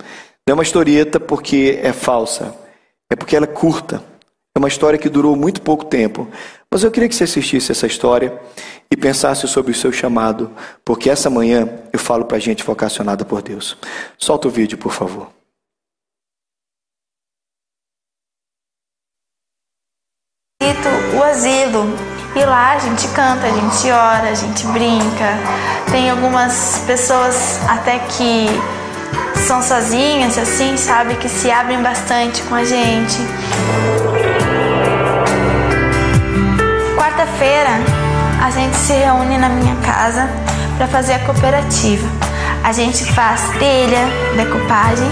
Não 0.47 0.51
é 0.51 0.53
uma 0.53 0.63
historieta 0.63 1.19
porque 1.19 1.77
é 1.83 1.91
falsa, 1.91 2.55
é 3.11 3.15
porque 3.15 3.35
ela 3.35 3.43
é 3.43 3.47
curta. 3.47 4.01
É 4.55 4.59
uma 4.59 4.69
história 4.69 4.97
que 4.97 5.09
durou 5.09 5.35
muito 5.35 5.61
pouco 5.61 5.85
tempo. 5.85 6.27
Mas 6.71 6.83
eu 6.83 6.89
queria 6.89 7.09
que 7.09 7.13
você 7.13 7.25
assistisse 7.25 7.71
essa 7.71 7.85
história 7.85 8.39
e 8.89 8.95
pensasse 8.95 9.45
sobre 9.47 9.71
o 9.71 9.75
seu 9.75 9.91
chamado, 9.91 10.49
porque 10.83 11.09
essa 11.09 11.29
manhã 11.29 11.69
eu 11.91 11.99
falo 11.99 12.23
para 12.23 12.39
gente 12.39 12.63
vocacionada 12.63 13.25
por 13.25 13.41
Deus. 13.41 13.77
Solta 14.17 14.47
o 14.47 14.51
vídeo, 14.51 14.77
por 14.77 14.93
favor. 14.93 15.29
O 21.13 21.23
asilo 21.23 22.16
e 22.35 22.45
lá 22.45 22.73
a 22.73 22.79
gente 22.79 23.07
canta, 23.09 23.47
a 23.47 23.49
gente 23.49 23.91
ora, 23.91 24.29
a 24.29 24.33
gente 24.33 24.65
brinca. 24.67 25.37
Tem 25.91 26.09
algumas 26.09 26.83
pessoas 26.85 27.59
até 27.67 27.99
que 27.99 28.47
são 29.47 29.61
sozinhas, 29.61 30.37
assim, 30.37 30.75
sabe, 30.77 31.15
que 31.15 31.29
se 31.29 31.49
abrem 31.49 31.81
bastante 31.81 32.41
com 32.43 32.55
a 32.55 32.63
gente. 32.63 33.17
Quarta-feira 36.95 37.69
a 38.43 38.51
gente 38.51 38.75
se 38.75 38.93
reúne 38.93 39.37
na 39.37 39.49
minha 39.49 39.75
casa 39.77 40.29
para 40.77 40.87
fazer 40.87 41.13
a 41.13 41.19
cooperativa. 41.19 42.07
A 42.63 42.71
gente 42.71 43.05
faz 43.13 43.41
telha, 43.57 44.05
decupagem, 44.35 45.09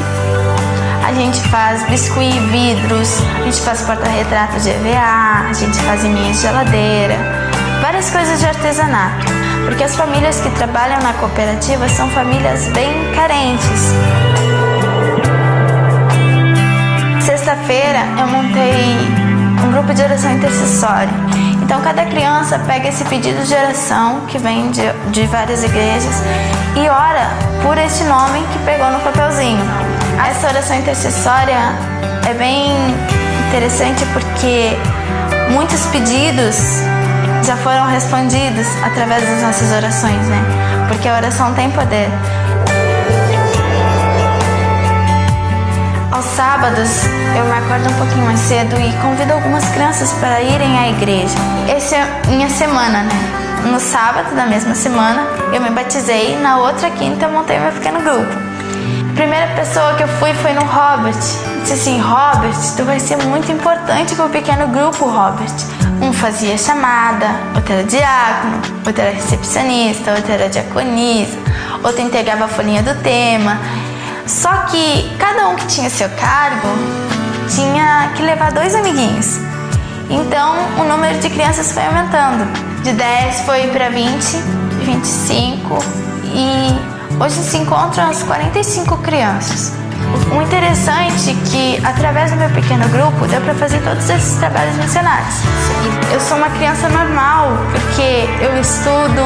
a 1.05 1.13
gente 1.13 1.39
faz 1.49 1.87
biscuit, 1.87 2.33
vidros, 2.49 3.21
a 3.39 3.43
gente 3.43 3.61
faz 3.61 3.81
porta-retrato 3.81 4.59
de 4.59 4.71
EVA, 4.71 5.49
a 5.49 5.53
gente 5.53 5.77
faz 5.83 6.03
iminhas 6.03 6.37
de 6.37 6.41
geladeira, 6.41 7.15
várias 7.79 8.09
coisas 8.09 8.39
de 8.39 8.47
artesanato. 8.47 9.25
Porque 9.65 9.83
as 9.83 9.95
famílias 9.95 10.41
que 10.41 10.49
trabalham 10.51 10.99
na 11.01 11.13
cooperativa 11.13 11.87
são 11.89 12.09
famílias 12.09 12.67
bem 12.69 13.13
carentes. 13.13 13.93
Sexta-feira 17.23 17.99
eu 18.19 18.27
montei 18.27 18.97
um 19.63 19.71
grupo 19.71 19.93
de 19.93 20.01
oração 20.01 20.31
intercessória. 20.31 21.13
Então 21.61 21.81
cada 21.81 22.05
criança 22.05 22.57
pega 22.59 22.89
esse 22.89 23.05
pedido 23.05 23.43
de 23.43 23.53
oração 23.53 24.21
que 24.27 24.39
vem 24.39 24.71
de, 24.71 24.81
de 25.11 25.27
várias 25.27 25.63
igrejas 25.63 26.23
e 26.75 26.89
ora 26.89 27.29
por 27.61 27.77
este 27.77 28.03
nome 28.05 28.39
que 28.51 28.59
pegou 28.65 28.89
no 28.91 28.99
papelzinho. 29.01 29.84
Essa 30.23 30.47
oração 30.47 30.75
intercessória 30.77 31.59
é 32.29 32.33
bem 32.33 32.71
interessante 33.47 34.03
porque 34.13 34.77
muitos 35.51 35.85
pedidos 35.87 36.55
já 37.43 37.55
foram 37.57 37.85
respondidos 37.87 38.65
através 38.83 39.23
das 39.23 39.41
nossas 39.41 39.71
orações, 39.71 40.27
né? 40.27 40.41
Porque 40.87 41.07
a 41.07 41.15
oração 41.15 41.53
tem 41.53 41.69
poder. 41.71 42.09
Aos 46.11 46.25
sábados 46.25 47.03
eu 47.37 47.43
me 47.43 47.51
acordo 47.51 47.89
um 47.89 47.97
pouquinho 47.97 48.25
mais 48.25 48.39
cedo 48.39 48.75
e 48.79 48.93
convido 49.01 49.33
algumas 49.33 49.65
crianças 49.69 50.11
para 50.13 50.41
irem 50.41 50.77
à 50.77 50.89
igreja. 50.89 51.35
Essa 51.67 51.97
é 51.97 52.21
minha 52.27 52.49
semana, 52.49 53.03
né? 53.03 53.45
No 53.65 53.79
sábado 53.79 54.35
da 54.35 54.45
mesma 54.45 54.75
semana 54.75 55.27
eu 55.53 55.61
me 55.61 55.69
batizei, 55.69 56.37
na 56.39 56.57
outra 56.57 56.89
quinta 56.91 57.25
eu 57.25 57.31
montei 57.31 57.59
meu 57.59 57.71
pequeno 57.71 58.01
grupo. 58.01 58.44
Primeira 59.15 59.47
pessoa 59.55 59.93
que 59.95 60.03
eu 60.03 60.09
fui 60.19 60.33
foi 60.33 60.51
no 60.51 60.65
Robert. 60.65 61.17
disse 61.61 61.71
assim: 61.71 62.01
Robert, 62.01 62.53
tu 62.75 62.83
vai 62.83 62.99
ser 62.99 63.15
muito 63.23 63.49
importante 63.49 64.13
para 64.13 64.25
o 64.25 64.29
pequeno 64.29 64.67
grupo, 64.67 65.05
Robert. 65.05 65.53
Um 66.01 66.11
fazia 66.11 66.57
chamada, 66.57 67.27
outro 67.55 67.73
era 67.73 67.83
diácono, 67.85 68.61
outro 68.85 69.01
era 69.01 69.11
recepcionista, 69.11 70.11
outro 70.11 70.33
era 70.33 70.49
diaconisa, 70.49 71.37
outro 71.81 72.01
entregava 72.01 72.43
a 72.43 72.47
folhinha 72.49 72.83
do 72.83 72.93
tema. 73.01 73.57
Só 74.27 74.51
que 74.65 75.09
cada 75.17 75.47
um 75.47 75.55
que 75.55 75.65
tinha 75.67 75.89
seu 75.89 76.09
cargo 76.09 76.67
tinha 77.47 78.11
que 78.15 78.21
levar 78.21 78.51
dois 78.51 78.75
amiguinhos. 78.75 79.39
Então 80.09 80.57
o 80.77 80.83
número 80.83 81.17
de 81.19 81.29
crianças 81.29 81.71
foi 81.71 81.85
aumentando. 81.85 82.45
De 82.83 82.91
10 82.91 83.41
foi 83.41 83.67
para 83.67 83.89
20, 83.89 84.11
25 84.83 85.79
e 86.25 86.94
Hoje 87.19 87.35
se 87.35 87.57
encontram 87.57 88.09
as 88.09 88.23
45 88.23 88.97
crianças. 88.97 89.71
O 90.35 90.41
interessante 90.41 91.31
é 91.31 91.35
que, 91.49 91.85
através 91.85 92.31
do 92.31 92.37
meu 92.37 92.49
pequeno 92.49 92.87
grupo, 92.89 93.25
deu 93.27 93.39
para 93.41 93.53
fazer 93.55 93.79
todos 93.81 94.09
esses 94.09 94.37
trabalhos 94.37 94.75
missionários. 94.77 95.35
Eu 96.11 96.19
sou 96.19 96.37
uma 96.37 96.49
criança 96.49 96.89
normal, 96.89 97.49
porque 97.71 98.27
eu 98.43 98.59
estudo, 98.59 99.23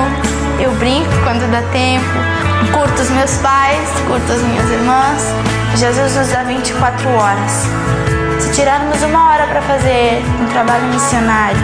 eu 0.60 0.72
brinco 0.76 1.10
quando 1.24 1.50
dá 1.52 1.62
tempo, 1.72 2.06
curto 2.72 3.02
os 3.02 3.10
meus 3.10 3.38
pais, 3.38 3.90
curto 4.08 4.32
as 4.32 4.42
minhas 4.42 4.70
irmãs. 4.70 5.24
Jesus 5.76 6.16
nos 6.16 6.28
dá 6.30 6.44
24 6.44 7.10
horas. 7.10 7.66
Se 8.40 8.52
tirarmos 8.54 9.02
uma 9.04 9.32
hora 9.32 9.48
para 9.48 9.62
fazer 9.62 10.24
um 10.42 10.46
trabalho 10.48 10.86
missionário, 10.86 11.60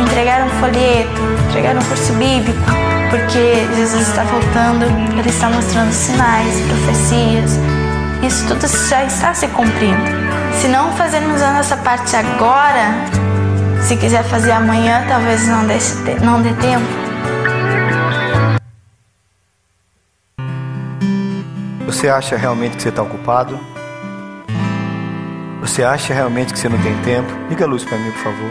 entregar 0.00 0.42
um 0.42 0.50
folheto, 0.60 1.20
entregar 1.48 1.76
um 1.76 1.82
curso 1.82 2.12
bíblico, 2.14 2.83
porque 3.14 3.64
Jesus 3.76 4.08
está 4.08 4.24
voltando, 4.24 4.86
Ele 5.16 5.28
está 5.28 5.48
mostrando 5.48 5.92
sinais, 5.92 6.60
profecias, 6.62 7.52
isso 8.26 8.48
tudo 8.48 8.66
já 8.88 9.04
está 9.04 9.32
se 9.32 9.46
cumprindo. 9.48 10.02
Se 10.60 10.66
não 10.66 10.90
fazermos 10.96 11.40
a 11.40 11.52
nossa 11.52 11.76
parte 11.76 12.16
agora, 12.16 12.92
se 13.82 13.96
quiser 13.96 14.24
fazer 14.24 14.50
amanhã, 14.50 15.04
talvez 15.06 15.46
não, 15.46 15.62
não 16.24 16.42
dê 16.42 16.52
tempo. 16.54 16.84
Você 21.86 22.08
acha 22.08 22.36
realmente 22.36 22.76
que 22.76 22.82
você 22.82 22.88
está 22.88 23.02
ocupado? 23.02 23.60
Você 25.60 25.84
acha 25.84 26.12
realmente 26.12 26.52
que 26.52 26.58
você 26.58 26.68
não 26.68 26.78
tem 26.82 26.96
tempo? 27.02 27.30
Liga 27.48 27.64
a 27.64 27.68
luz 27.68 27.84
para 27.84 27.96
mim, 27.96 28.10
por 28.10 28.24
favor. 28.24 28.50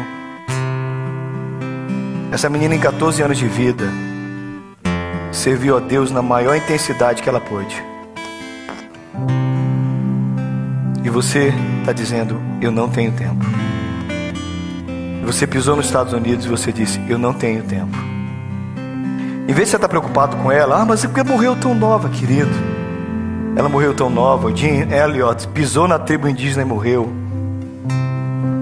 Essa 2.32 2.50
menina, 2.50 2.74
em 2.74 2.80
14 2.80 3.22
anos 3.22 3.38
de 3.38 3.48
vida, 3.48 3.84
serviu 5.34 5.76
a 5.76 5.80
Deus 5.80 6.12
na 6.12 6.22
maior 6.22 6.56
intensidade 6.56 7.22
que 7.22 7.28
ela 7.28 7.42
pôde. 7.42 7.84
E 11.04 11.10
você 11.10 11.54
está 11.80 11.92
dizendo: 11.92 12.40
Eu 12.62 12.72
não 12.72 12.88
tenho 12.88 13.12
tempo. 13.12 13.44
Você 15.26 15.48
pisou 15.48 15.76
nos 15.76 15.88
Estados 15.88 16.14
Unidos 16.14 16.46
e 16.46 16.50
você 16.50 16.72
disse: 16.72 17.02
Eu 17.10 17.18
não 17.18 17.34
tenho 17.34 17.64
tempo. 17.64 17.98
Em 19.48 19.54
vez 19.54 19.68
de 19.68 19.72
você 19.72 19.76
estar 19.76 19.80
tá 19.80 19.90
preocupado 19.90 20.38
com 20.38 20.52
ela, 20.52 20.82
ah, 20.82 20.86
mas 20.86 21.04
é 21.04 21.08
porque 21.08 21.24
morreu 21.24 21.56
tão 21.56 21.76
nova, 21.76 22.08
querido. 22.08 22.52
Ela 23.56 23.68
morreu 23.68 23.94
tão 23.94 24.10
nova. 24.10 24.56
Jim 24.56 24.88
Elliot 24.90 25.48
pisou 25.50 25.88
na 25.88 26.00
tribo 26.00 26.28
indígena 26.28 26.62
e 26.62 26.66
morreu. 26.66 27.12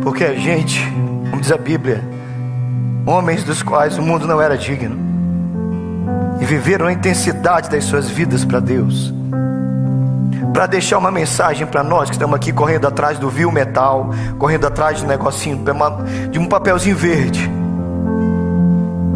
Porque 0.01 0.23
a 0.23 0.33
gente, 0.33 0.81
como 1.29 1.39
diz 1.39 1.51
a 1.51 1.57
Bíblia, 1.57 2.03
homens 3.05 3.43
dos 3.43 3.61
quais 3.61 3.97
o 3.97 4.01
mundo 4.01 4.27
não 4.27 4.41
era 4.41 4.57
digno, 4.57 5.10
viveram 6.51 6.87
a 6.87 6.91
intensidade 6.91 7.69
das 7.69 7.85
suas 7.85 8.09
vidas 8.09 8.43
para 8.43 8.59
Deus. 8.59 9.13
Para 10.53 10.67
deixar 10.67 10.97
uma 10.97 11.09
mensagem 11.09 11.65
para 11.65 11.81
nós 11.81 12.09
que 12.09 12.15
estamos 12.15 12.35
aqui 12.35 12.51
correndo 12.51 12.85
atrás 12.85 13.17
do 13.17 13.29
vil 13.29 13.49
metal, 13.49 14.09
correndo 14.37 14.67
atrás 14.67 14.97
de 14.97 15.05
um 15.05 15.07
negocinho, 15.07 15.63
de 16.29 16.37
um 16.37 16.47
papelzinho 16.47 16.97
verde, 16.97 17.49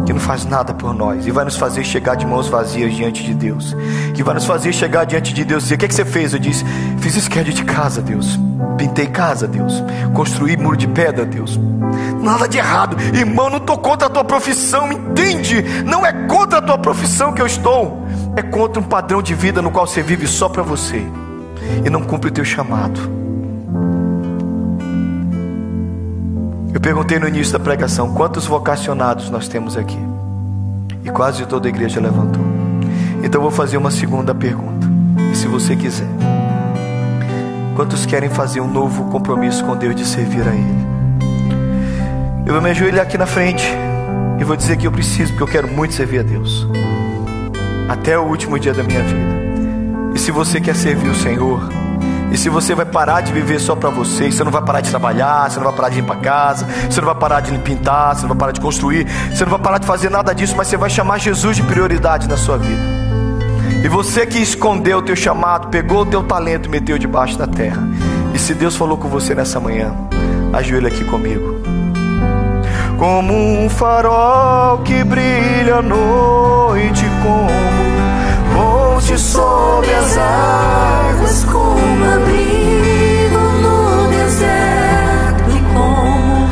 que 0.06 0.12
não 0.12 0.20
faz 0.20 0.46
nada 0.46 0.72
por 0.72 0.94
nós 0.94 1.26
e 1.26 1.32
vai 1.32 1.44
nos 1.44 1.56
fazer 1.56 1.82
chegar 1.82 2.14
de 2.14 2.24
mãos 2.24 2.48
vazias 2.48 2.94
diante 2.94 3.24
de 3.24 3.34
Deus, 3.34 3.76
que 4.14 4.22
vai 4.22 4.34
nos 4.34 4.46
fazer 4.46 4.72
chegar 4.72 5.04
diante 5.04 5.34
de 5.34 5.44
Deus 5.44 5.64
e 5.64 5.66
dizer: 5.66 5.74
O 5.74 5.78
que, 5.78 5.84
é 5.84 5.88
que 5.88 5.94
você 5.94 6.04
fez? 6.04 6.32
Eu 6.32 6.38
disse: 6.38 6.64
Fiz 7.00 7.16
esquerda 7.16 7.52
de 7.52 7.64
casa, 7.64 8.00
Deus. 8.00 8.38
Pintei 8.78 9.06
casa, 9.06 9.48
Deus. 9.48 9.82
Construí 10.14 10.56
muro 10.56 10.76
de 10.76 10.86
pedra, 10.86 11.26
Deus. 11.26 11.58
Nada 12.22 12.48
de 12.48 12.56
errado, 12.56 12.96
irmão. 13.12 13.50
Não 13.50 13.58
estou 13.58 13.76
contra 13.76 14.06
a 14.06 14.10
tua 14.10 14.24
profissão, 14.24 14.92
entende? 14.92 15.62
Não 15.84 16.06
é 16.06 16.12
contra 16.26 16.58
a 16.60 16.62
tua 16.62 16.78
profissão 16.78 17.32
que 17.32 17.42
eu 17.42 17.46
estou, 17.46 18.06
é 18.36 18.42
contra 18.42 18.80
um 18.80 18.84
padrão 18.84 19.20
de 19.20 19.34
vida 19.34 19.60
no 19.60 19.72
qual 19.72 19.86
você 19.86 20.02
vive 20.02 20.26
só 20.28 20.48
para 20.48 20.62
você 20.62 21.02
e 21.84 21.90
não 21.90 22.02
cumpre 22.02 22.30
o 22.30 22.32
teu 22.32 22.44
chamado. 22.44 23.25
Eu 26.76 26.80
perguntei 26.80 27.18
no 27.18 27.26
início 27.26 27.54
da 27.54 27.58
pregação 27.58 28.12
quantos 28.12 28.44
vocacionados 28.44 29.30
nós 29.30 29.48
temos 29.48 29.78
aqui. 29.78 29.98
E 31.02 31.08
quase 31.08 31.46
toda 31.46 31.66
a 31.66 31.70
igreja 31.70 31.98
levantou. 32.02 32.44
Então 33.24 33.40
vou 33.40 33.50
fazer 33.50 33.78
uma 33.78 33.90
segunda 33.90 34.34
pergunta. 34.34 34.86
Se 35.32 35.46
você 35.46 35.74
quiser, 35.74 36.06
quantos 37.74 38.04
querem 38.04 38.28
fazer 38.28 38.60
um 38.60 38.70
novo 38.70 39.04
compromisso 39.04 39.64
com 39.64 39.74
Deus 39.74 39.96
de 39.96 40.04
servir 40.04 40.46
a 40.46 40.52
Ele? 40.52 40.86
Eu 42.44 42.52
vou 42.52 42.60
me 42.60 42.68
ajoelhar 42.68 43.06
aqui 43.06 43.16
na 43.16 43.26
frente 43.26 43.66
e 44.38 44.44
vou 44.44 44.54
dizer 44.54 44.76
que 44.76 44.86
eu 44.86 44.92
preciso, 44.92 45.32
porque 45.32 45.44
eu 45.44 45.48
quero 45.48 45.68
muito 45.68 45.94
servir 45.94 46.18
a 46.18 46.24
Deus. 46.24 46.68
Até 47.88 48.18
o 48.18 48.24
último 48.24 48.58
dia 48.58 48.74
da 48.74 48.82
minha 48.82 49.02
vida. 49.02 50.14
E 50.14 50.18
se 50.18 50.30
você 50.30 50.60
quer 50.60 50.76
servir 50.76 51.08
o 51.08 51.14
Senhor, 51.14 51.70
e 52.36 52.38
se 52.38 52.50
você 52.50 52.74
vai 52.74 52.84
parar 52.84 53.22
de 53.22 53.32
viver 53.32 53.58
só 53.58 53.74
para 53.74 53.88
você, 53.88 54.30
você 54.30 54.44
não 54.44 54.52
vai 54.52 54.60
parar 54.60 54.82
de 54.82 54.90
trabalhar, 54.90 55.50
você 55.50 55.56
não 55.56 55.64
vai 55.64 55.74
parar 55.74 55.88
de 55.88 56.00
ir 56.00 56.02
para 56.02 56.16
casa, 56.16 56.66
você 56.66 57.00
não 57.00 57.06
vai 57.06 57.14
parar 57.14 57.40
de 57.40 57.58
pintar, 57.60 58.14
você 58.14 58.20
não 58.20 58.28
vai 58.28 58.36
parar 58.36 58.52
de 58.52 58.60
construir, 58.60 59.06
você 59.34 59.42
não 59.42 59.52
vai 59.52 59.58
parar 59.58 59.78
de 59.78 59.86
fazer 59.86 60.10
nada 60.10 60.34
disso, 60.34 60.54
mas 60.54 60.68
você 60.68 60.76
vai 60.76 60.90
chamar 60.90 61.16
Jesus 61.16 61.56
de 61.56 61.62
prioridade 61.62 62.28
na 62.28 62.36
sua 62.36 62.58
vida. 62.58 62.82
E 63.82 63.88
você 63.88 64.26
que 64.26 64.38
escondeu 64.38 64.98
o 64.98 65.02
teu 65.02 65.16
chamado, 65.16 65.68
pegou 65.68 66.02
o 66.02 66.06
teu 66.06 66.22
talento 66.24 66.66
e 66.66 66.68
meteu 66.68 66.98
debaixo 66.98 67.38
da 67.38 67.46
terra. 67.46 67.82
E 68.34 68.38
se 68.38 68.52
Deus 68.52 68.76
falou 68.76 68.98
com 68.98 69.08
você 69.08 69.34
nessa 69.34 69.58
manhã, 69.58 69.94
ajoelha 70.52 70.88
aqui 70.88 71.04
comigo. 71.06 71.62
Como 72.98 73.32
um 73.32 73.70
farol 73.70 74.80
que 74.80 75.02
brilha 75.04 75.76
à 75.76 75.82
noite, 75.82 77.06
como 77.22 77.75
Ponte 78.56 79.18
sobre 79.18 79.92
as 79.92 80.16
águas 80.16 81.44
como 81.44 82.04
abrigo 82.06 83.38
no 83.60 84.08
deserto 84.08 85.50
e 85.54 85.60
como 85.74 86.48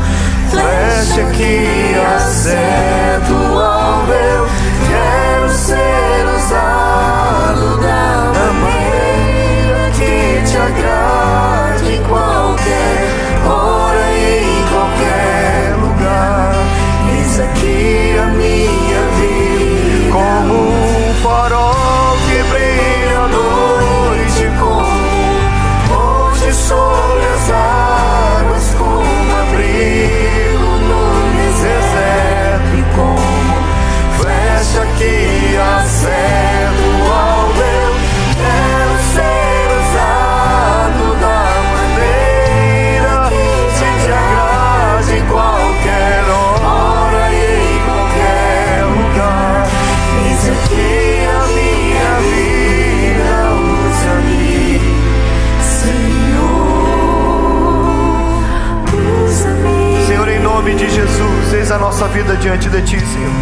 flecha 0.51 1.25
que 1.33 1.95
acendo 2.15 3.59
ao 3.59 4.05
véu. 4.05 4.47
Quero 4.87 5.49
ser 5.49 6.27
usado 6.37 6.84
nossa 61.95 62.09
vida 62.09 62.37
diante 62.39 62.69
de 62.69 62.83
Ti, 62.83 62.99
Senhor. 62.99 63.33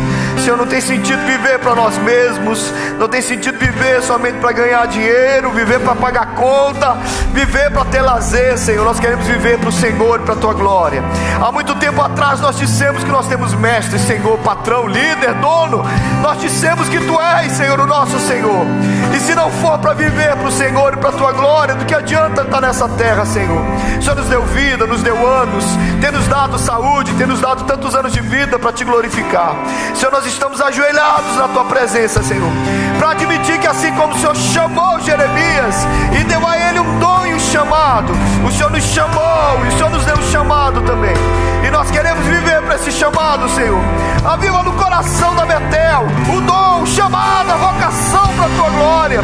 Senhor, 0.44 0.56
não 0.58 0.66
tem 0.66 0.78
sentido 0.78 1.24
viver 1.24 1.58
para 1.58 1.74
nós 1.74 1.96
mesmos, 1.96 2.70
não 2.98 3.08
tem 3.08 3.22
sentido 3.22 3.58
viver 3.58 4.02
somente 4.02 4.38
para 4.40 4.52
ganhar 4.52 4.86
dinheiro, 4.88 5.50
viver 5.52 5.80
para 5.80 5.94
pagar 5.94 6.34
conta, 6.34 6.98
viver 7.32 7.70
para 7.70 7.84
ter 7.86 8.02
lazer, 8.02 8.56
Senhor. 8.58 8.84
Nós 8.84 9.00
queremos 9.00 9.26
viver 9.26 9.58
para 9.58 9.68
o 9.68 9.72
Senhor 9.72 10.20
e 10.20 10.22
para 10.22 10.34
a 10.34 10.36
Tua 10.36 10.52
glória. 10.52 11.02
Há 11.40 11.50
muito 11.50 11.74
tempo 11.76 12.00
atrás 12.00 12.40
nós 12.40 12.56
dissemos 12.56 13.02
que 13.02 13.10
nós 13.10 13.26
temos 13.26 13.54
mestre, 13.54 13.98
Senhor, 13.98 14.38
patrão, 14.38 14.86
líder, 14.86 15.34
dono. 15.34 15.84
Nós 16.20 16.40
dissemos 16.40 16.88
que 16.88 16.98
Tu 17.00 17.20
és, 17.20 17.52
Senhor, 17.52 17.80
o 17.80 17.86
nosso 17.86 18.18
Senhor. 18.20 18.66
E 19.14 19.20
se 19.20 19.34
não 19.34 19.50
for 19.50 19.78
para 19.78 19.94
viver 19.94 20.36
para 20.36 20.48
o 20.48 20.52
Senhor 20.52 20.94
e 20.94 20.96
para 20.96 21.08
a 21.08 21.12
Tua 21.12 21.32
glória, 21.32 21.74
do 21.74 21.84
que 21.84 21.94
adianta 21.94 22.42
estar 22.42 22.60
nessa 22.60 22.88
terra, 22.90 23.24
Senhor? 23.24 23.60
O 23.98 24.02
Senhor 24.02 24.16
nos 24.16 24.28
deu 24.28 24.42
vida, 24.44 24.86
nos 24.86 25.02
deu 25.02 25.26
anos, 25.26 25.64
tem 26.00 26.12
nos 26.12 26.28
dado 26.28 26.58
saúde, 26.58 27.12
tem 27.14 27.26
nos 27.26 27.40
dado 27.40 27.64
tantos 27.64 27.94
anos 27.94 28.12
de 28.12 28.20
vida 28.20 28.58
para 28.58 28.72
Te 28.72 28.84
glorificar. 28.84 29.56
Senhor, 29.94 30.12
nós 30.12 30.26
estamos 30.26 30.60
ajoelhados 30.60 31.36
na 31.36 31.48
tua 31.48 31.64
presença, 31.64 32.22
Senhor, 32.22 32.50
para 32.98 33.10
admitir 33.10 33.58
que 33.58 33.66
assim 33.66 33.92
como 33.94 34.14
o 34.14 34.18
Senhor 34.18 34.36
chamou 34.36 35.00
Jeremias 35.00 35.86
e 36.18 36.24
deu 36.24 36.46
a 36.46 36.56
ele 36.56 36.80
um 36.80 36.92
um 36.92 37.21
chamado, 37.52 38.14
o 38.46 38.50
Senhor 38.50 38.70
nos 38.70 38.82
chamou 38.82 39.60
e 39.62 39.68
o 39.68 39.72
Senhor 39.72 39.90
nos 39.90 40.04
deu 40.06 40.16
um 40.16 40.30
chamado 40.30 40.80
também. 40.82 41.14
E 41.62 41.70
nós 41.70 41.90
queremos 41.90 42.24
viver 42.24 42.62
para 42.62 42.76
esse 42.76 42.90
chamado, 42.90 43.46
Senhor. 43.50 43.78
Aviva 44.24 44.62
no 44.62 44.72
coração 44.72 45.34
da 45.36 45.44
Betel 45.44 46.06
o 46.34 46.40
dom, 46.40 46.82
o 46.82 46.86
chamado, 46.86 47.50
a 47.50 47.56
vocação 47.56 48.26
para 48.34 48.46
a 48.46 48.56
tua 48.56 48.70
glória. 48.70 49.20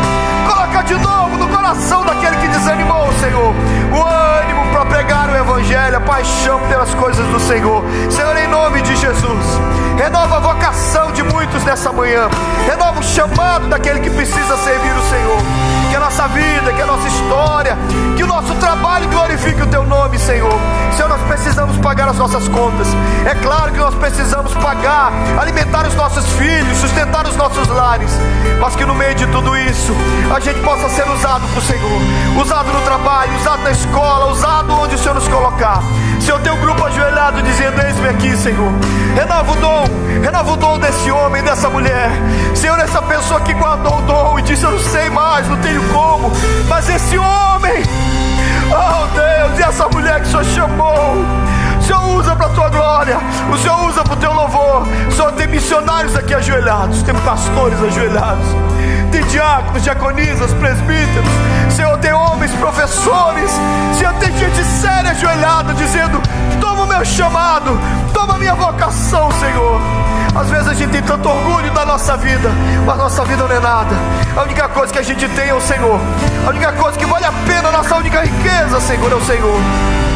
Coloca 0.47 0.83
de 0.83 0.95
novo 0.95 1.39
no 1.39 1.49
coração 1.49 2.05
daquele 2.05 2.37
que 2.37 2.49
desanimou 2.49 3.09
Senhor 3.19 3.55
o 3.99 4.07
ânimo 4.07 4.67
para 4.71 4.87
pregar 4.87 5.29
o 5.29 5.37
Evangelho, 5.37 5.97
a 5.97 6.01
paixão 6.01 6.61
pelas 6.69 6.95
coisas 6.95 7.27
do 7.27 7.41
Senhor. 7.41 7.83
Senhor, 8.11 8.37
em 8.37 8.49
nome 8.49 8.81
de 8.83 8.95
Jesus, 8.97 9.45
renova 9.97 10.37
a 10.37 10.41
vocação 10.41 11.11
de 11.13 11.23
muitos 11.23 11.65
nessa 11.65 11.93
manhã, 11.93 12.29
renova 12.65 13.01
o 13.01 13.03
chamado 13.03 13.69
daquele 13.69 14.01
que 14.01 14.11
precisa 14.11 14.57
servir 14.59 14.93
o 14.93 15.11
Senhor. 15.11 15.39
Que 15.91 15.97
a 15.97 16.01
nossa 16.01 16.29
vida, 16.29 16.73
que 16.73 16.83
a 16.83 16.87
nossa 16.87 17.09
história, 17.09 17.77
que 18.17 18.23
o 18.23 18.27
nosso 18.27 18.55
trabalho 18.57 19.09
glorifique 19.09 19.63
o 19.63 19.67
Teu 19.67 19.85
nome, 19.85 20.19
Senhor. 20.19 20.53
Senhor, 20.95 21.09
nós 21.09 21.23
precisamos 21.23 21.77
pagar 21.79 22.09
as 22.09 22.17
nossas 22.17 22.47
contas. 22.49 22.87
É 23.25 23.35
claro 23.35 23.73
que 23.73 23.79
nós 23.79 23.95
precisamos 23.95 24.53
pagar, 24.55 25.13
alimentar 25.41 25.87
os 25.87 25.95
nossos 25.95 26.27
filhos, 26.35 26.79
sustentar 26.79 27.27
os 27.27 27.37
nossos 27.37 27.67
lares, 27.69 28.11
mas 28.61 28.77
que 28.77 28.85
no 28.85 28.95
meio 28.95 29.15
de 29.15 29.27
tudo 29.29 29.57
isso 29.57 29.93
a 30.35 30.41
gente 30.41 30.61
possa 30.61 30.89
ser 30.91 31.09
usado 31.09 31.47
por 31.55 31.63
Senhor, 31.63 32.01
usado 32.41 32.71
no 32.73 32.83
trabalho, 32.83 33.35
usado 33.37 33.63
na 33.63 33.71
escola 33.71 33.88
usado 34.39 34.73
onde 34.73 34.95
o 34.95 34.99
Senhor 34.99 35.15
nos 35.15 35.29
colocar. 35.29 35.83
Senhor, 36.21 36.41
um 36.41 36.61
grupo 36.61 36.85
ajoelhado 36.85 37.43
dizendo: 37.43 37.81
Eis-me 37.81 38.09
aqui, 38.09 38.37
Senhor. 38.37 38.73
Renova 39.15 39.53
o 39.53 39.57
dom, 39.57 39.85
renova 40.23 40.53
o 40.53 40.57
dom 40.57 40.79
desse 40.79 41.11
homem, 41.11 41.43
dessa 41.43 41.69
mulher. 41.69 42.11
Senhor, 42.55 42.79
essa 42.79 43.03
pessoa 43.03 43.41
que 43.41 43.55
guardou 43.55 43.99
o 43.99 44.03
dom 44.03 44.39
e 44.39 44.43
disse: 44.43 44.65
Eu 44.65 44.73
não 44.73 44.79
sei 44.79 45.11
mais, 45.11 45.49
não 45.49 45.57
tenho 45.59 45.83
como. 45.93 46.31
Mas 46.69 46.89
esse 46.89 47.19
homem, 47.19 47.83
oh 48.71 49.07
Deus, 49.15 49.59
e 49.59 49.63
essa 49.63 49.89
mulher 49.89 50.21
que 50.21 50.29
o 50.29 50.31
Senhor 50.31 50.45
chamou. 50.45 51.58
Senhor 51.89 52.19
usa 52.19 52.37
para 52.37 52.45
a 52.45 52.51
tua 52.51 52.69
glória, 52.69 53.17
o 53.51 53.57
Senhor 53.57 53.89
usa 53.89 54.05
para 54.05 54.13
o 54.13 54.17
teu 54.19 54.31
louvor. 54.31 54.87
Senhor 55.11 55.33
tem 55.33 55.47
missionários 55.47 56.15
aqui 56.15 56.35
ajoelhados, 56.35 57.03
tem 57.03 57.15
pastores 57.15 57.83
ajoelhados, 57.83 58.45
tem 59.11 59.25
diáconos, 59.25 59.83
diaconisas, 59.83 60.53
presbíteros. 60.53 61.31
Senhor, 61.71 61.97
tem 61.97 62.13
homens, 62.13 62.53
professores. 62.57 63.51
Senhor, 63.97 64.13
tem 64.21 64.31
gente 64.37 64.63
séria 64.65 65.13
ajoelhada 65.13 65.73
dizendo: 65.73 66.21
Toma 66.61 66.83
o 66.83 66.87
meu 66.87 67.03
chamado, 67.07 67.81
toma 68.13 68.35
a 68.35 68.39
minha 68.39 68.55
vocação, 68.55 69.31
Senhor. 69.41 69.81
Às 70.39 70.51
vezes 70.51 70.69
a 70.69 70.75
gente 70.75 70.91
tem 70.91 71.01
tanto 71.01 71.27
orgulho 71.27 71.73
da 71.73 71.87
nossa 71.87 72.19
vida, 72.19 72.51
mas 72.85 72.99
nossa 72.99 73.25
vida 73.25 73.49
não 73.49 73.57
é 73.57 73.61
nada. 73.61 73.97
A 74.37 74.43
única 74.43 74.69
coisa 74.69 74.93
que 74.93 74.99
a 74.99 75.03
gente 75.03 75.27
tem 75.27 75.49
é 75.49 75.55
o 75.55 75.61
Senhor. 75.63 75.99
A 76.47 76.51
única 76.51 76.71
coisa 76.73 76.99
que 76.99 77.07
vale 77.07 77.25
a 77.25 77.33
pena, 77.47 77.73
nossa 77.73 77.97
única 77.97 78.21
riqueza, 78.21 78.79
Senhor, 78.79 79.11
é 79.11 79.15
o 79.15 79.25
Senhor. 79.25 80.08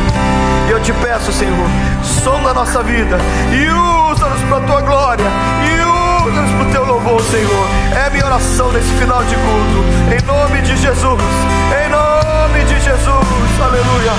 Eu 0.72 0.80
te 0.80 0.90
peço, 0.94 1.30
Senhor, 1.30 1.68
sonda 2.02 2.48
a 2.48 2.54
nossa 2.54 2.82
vida 2.82 3.18
e 3.52 3.68
usa-nos 4.10 4.40
para 4.48 4.56
a 4.56 4.60
tua 4.62 4.80
glória. 4.80 5.26
E 5.68 6.26
usa-nos 6.26 6.50
para 6.50 6.62
o 6.62 6.72
teu 6.72 6.84
louvor, 6.86 7.20
Senhor. 7.20 7.66
É 7.94 8.08
minha 8.08 8.24
oração 8.24 8.72
nesse 8.72 8.90
final 8.94 9.22
de 9.22 9.34
culto. 9.34 9.84
Em 10.10 10.26
nome 10.26 10.62
de 10.62 10.74
Jesus. 10.74 11.22
Em 11.76 11.90
nome 11.90 12.64
de 12.64 12.80
Jesus. 12.80 13.60
Aleluia. 13.62 14.12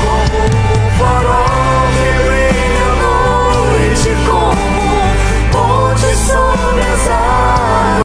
Como 0.00 0.46
um 0.46 0.90
farol 0.98 1.86
que 1.92 2.08
brilha 2.24 2.86
à 2.88 2.96
noite, 3.04 4.16
como 4.24 4.70
um 4.72 5.50
ponte 5.52 6.16
sobre 6.16 6.80
as 6.80 7.08
águas, 7.10 7.99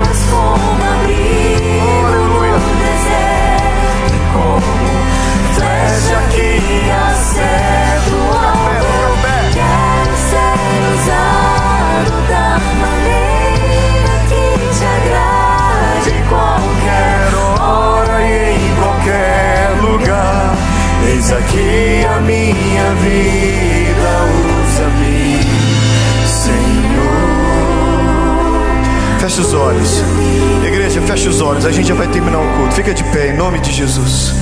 gente 31.76 31.90
já 31.90 31.94
vai 31.94 32.08
terminar 32.08 32.40
o 32.40 32.58
culto. 32.58 32.74
Fica 32.74 32.94
de 32.94 33.04
pé 33.04 33.32
em 33.32 33.38
nome 33.38 33.60
de 33.60 33.70
Jesus. 33.72 34.34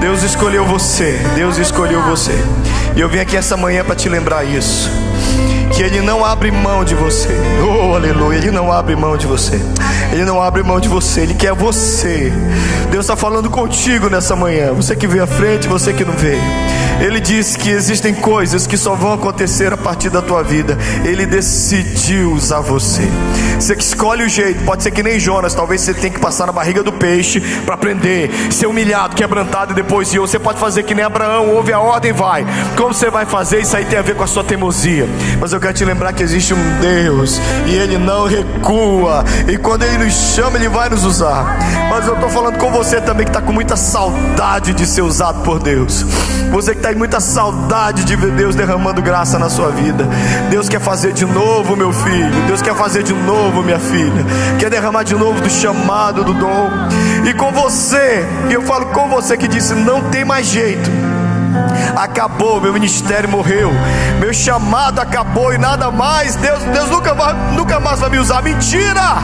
Deus 0.00 0.22
escolheu 0.22 0.64
você. 0.64 1.18
Deus 1.34 1.58
escolheu 1.58 2.00
você. 2.02 2.32
E 2.94 3.00
eu 3.00 3.08
vim 3.08 3.18
aqui 3.18 3.36
essa 3.36 3.56
manhã 3.56 3.84
para 3.84 3.96
te 3.96 4.08
lembrar 4.08 4.44
isso. 4.44 4.88
Que 5.74 5.82
Ele 5.82 6.00
não 6.00 6.24
abre 6.24 6.50
mão 6.50 6.84
de 6.84 6.94
você. 6.94 7.28
Oh, 7.62 7.94
aleluia. 7.94 8.38
Ele 8.38 8.50
não 8.50 8.72
abre 8.72 8.94
mão 8.94 9.16
de 9.16 9.26
você. 9.26 9.60
Ele 10.12 10.24
não 10.24 10.40
abre 10.40 10.62
mão 10.62 10.78
de 10.78 10.88
você. 10.88 11.22
Ele 11.22 11.34
quer 11.34 11.52
você. 11.52 12.32
Deus 12.90 13.04
está 13.04 13.16
falando 13.16 13.50
contigo 13.50 14.08
nessa 14.08 14.36
manhã. 14.36 14.72
Você 14.72 14.94
que 14.94 15.06
veio 15.06 15.24
à 15.24 15.26
frente, 15.26 15.66
você 15.66 15.92
que 15.92 16.04
não 16.04 16.14
veio. 16.14 16.40
Ele 17.00 17.18
disse 17.20 17.58
que 17.58 17.70
existem 17.70 18.14
coisas 18.14 18.68
que 18.68 18.76
só 18.76 18.94
vão 18.94 19.12
acontecer 19.12 19.72
a 19.72 19.76
partir 19.76 20.10
da 20.10 20.22
tua 20.22 20.44
vida. 20.44 20.78
Ele 21.04 21.26
decidiu 21.26 22.32
usar 22.32 22.60
você. 22.60 23.02
Você 23.58 23.74
que 23.74 23.82
escolhe 23.82 24.22
o 24.22 24.28
jeito. 24.28 24.62
Pode 24.64 24.84
ser 24.84 24.92
que 24.92 25.02
nem 25.02 25.18
Jonas. 25.18 25.54
Talvez 25.54 25.80
você 25.80 25.92
tenha 25.92 26.12
que 26.12 26.20
passar 26.20 26.46
na 26.46 26.52
barriga 26.52 26.84
do 26.84 26.92
peixe 26.92 27.40
para 27.64 27.74
aprender. 27.74 28.30
Ser 28.50 28.66
humilhado, 28.66 29.16
quebrantado 29.16 29.72
e 29.72 29.74
depois 29.74 30.14
ir. 30.14 30.20
Ou 30.20 30.28
você 30.28 30.38
pode 30.38 30.60
fazer 30.60 30.84
que 30.84 30.94
nem 30.94 31.04
Abraão. 31.04 31.50
Ouve 31.50 31.72
a 31.72 31.80
ordem 31.80 32.10
e 32.10 32.14
vai. 32.14 32.46
Como 32.76 32.94
você 32.94 33.10
vai 33.10 33.26
fazer? 33.26 33.60
Isso 33.60 33.76
aí 33.76 33.84
tem 33.84 33.98
a 33.98 34.02
ver 34.02 34.14
com 34.14 34.22
a 34.22 34.28
sua 34.28 34.44
teimosia. 34.44 35.08
Mas 35.40 35.52
eu 35.52 35.58
quero 35.64 35.72
te 35.72 35.84
lembrar 35.86 36.12
que 36.12 36.22
existe 36.22 36.52
um 36.52 36.80
Deus. 36.80 37.40
E 37.66 37.74
Ele 37.74 37.96
não 37.96 38.26
recua. 38.26 39.24
E 39.48 39.56
quando 39.56 39.82
Ele 39.82 40.04
nos 40.04 40.12
chama, 40.12 40.58
Ele 40.58 40.68
vai 40.68 40.90
nos 40.90 41.04
usar. 41.04 41.56
Mas 41.88 42.06
eu 42.06 42.14
estou 42.14 42.28
falando 42.28 42.58
com 42.58 42.70
você 42.70 43.00
também 43.00 43.24
que 43.24 43.30
está 43.30 43.40
com 43.40 43.52
muita 43.52 43.74
saudade 43.74 44.74
de 44.74 44.86
ser 44.86 45.00
usado 45.00 45.42
por 45.42 45.58
Deus. 45.58 46.02
Você 46.50 46.72
que 46.72 46.80
está 46.80 46.92
em 46.92 46.96
muita 46.96 47.18
saudade 47.18 48.04
de 48.04 48.14
ver 48.14 48.32
Deus 48.32 48.54
derramando 48.54 49.00
graça 49.00 49.38
na 49.38 49.48
sua 49.48 49.70
vida. 49.70 50.06
Deus 50.50 50.68
quer 50.68 50.80
fazer 50.80 51.14
de 51.14 51.24
novo, 51.24 51.74
meu 51.74 51.94
filho. 51.94 52.46
Deus 52.46 52.60
quer 52.60 52.74
fazer 52.74 53.02
de 53.02 53.14
novo, 53.14 53.62
minha 53.62 53.80
filha. 53.80 54.24
Quer 54.58 54.68
derramar 54.68 55.02
de 55.02 55.14
novo 55.14 55.40
do 55.40 55.48
chamado, 55.48 56.24
do 56.24 56.34
dom. 56.34 56.70
E 57.24 57.32
com 57.32 57.50
você, 57.52 58.22
eu 58.50 58.60
falo 58.62 58.86
com 58.86 59.08
você 59.08 59.34
que 59.34 59.48
disse: 59.48 59.74
não 59.74 60.02
tem 60.10 60.26
mais 60.26 60.46
jeito. 60.46 61.13
Acabou, 61.96 62.60
meu 62.60 62.72
ministério 62.72 63.28
morreu, 63.28 63.70
meu 64.18 64.32
chamado 64.32 65.00
acabou 65.00 65.52
e 65.52 65.58
nada 65.58 65.90
mais. 65.90 66.36
Deus, 66.36 66.62
Deus 66.64 66.90
nunca, 66.90 67.14
vai, 67.14 67.34
nunca 67.52 67.80
mais 67.80 68.00
vai 68.00 68.10
me 68.10 68.18
usar. 68.18 68.42
Mentira! 68.42 69.22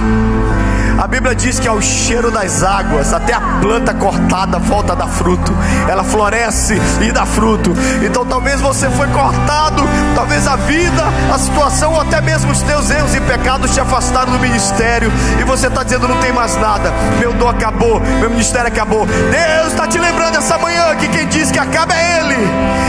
A 1.01 1.07
Bíblia 1.07 1.35
diz 1.35 1.59
que 1.59 1.67
ao 1.67 1.81
cheiro 1.81 2.31
das 2.31 2.63
águas, 2.63 3.15
até 3.15 3.33
a 3.33 3.41
planta 3.41 3.95
cortada 3.95 4.59
volta 4.59 4.93
a 4.93 4.97
dar 4.97 5.07
fruto, 5.07 5.51
ela 5.89 6.05
floresce 6.05 6.79
e 7.01 7.11
dá 7.11 7.25
fruto. 7.25 7.73
Então 8.05 8.27
talvez 8.27 8.61
você 8.61 8.91
foi 8.91 9.07
cortado, 9.09 9.83
talvez 10.15 10.47
a 10.47 10.57
vida, 10.57 11.03
a 11.33 11.39
situação, 11.39 11.95
ou 11.95 12.03
até 12.03 12.21
mesmo 12.21 12.53
os 12.53 12.61
teus 12.61 12.91
erros 12.91 13.15
e 13.15 13.21
pecados 13.23 13.73
te 13.73 13.81
afastaram 13.81 14.31
do 14.31 14.39
ministério, 14.39 15.11
e 15.41 15.45
você 15.45 15.69
está 15.69 15.83
dizendo: 15.83 16.07
não 16.07 16.19
tem 16.19 16.35
mais 16.35 16.55
nada, 16.59 16.93
meu 17.19 17.33
dom 17.33 17.49
acabou, 17.49 17.99
meu 18.21 18.29
ministério 18.29 18.69
acabou. 18.69 19.07
Deus 19.07 19.69
está 19.69 19.87
te 19.87 19.99
lembrando 19.99 20.37
essa 20.37 20.59
manhã 20.59 20.95
que 20.97 21.09
quem 21.09 21.27
diz 21.29 21.51
que 21.51 21.59
acaba 21.59 21.95
é 21.95 22.19
Ele, 22.19 22.37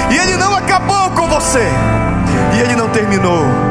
e 0.09 0.17
Ele 0.17 0.35
não 0.35 0.53
acabou 0.53 1.11
com 1.11 1.29
você, 1.29 1.65
e 2.55 2.59
Ele 2.59 2.75
não 2.75 2.89
terminou. 2.89 3.70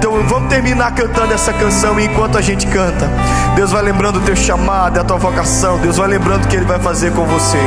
Então 0.00 0.14
vamos 0.22 0.48
terminar 0.48 0.94
cantando 0.94 1.34
essa 1.34 1.52
canção 1.52 2.00
e 2.00 2.06
enquanto 2.06 2.38
a 2.38 2.40
gente 2.40 2.66
canta, 2.68 3.06
Deus 3.54 3.70
vai 3.70 3.82
lembrando 3.82 4.16
o 4.16 4.22
teu 4.22 4.34
chamado, 4.34 4.98
a 4.98 5.04
tua 5.04 5.18
vocação, 5.18 5.78
Deus 5.78 5.98
vai 5.98 6.08
lembrando 6.08 6.46
o 6.46 6.48
que 6.48 6.56
Ele 6.56 6.64
vai 6.64 6.78
fazer 6.78 7.12
com 7.12 7.26
você. 7.26 7.58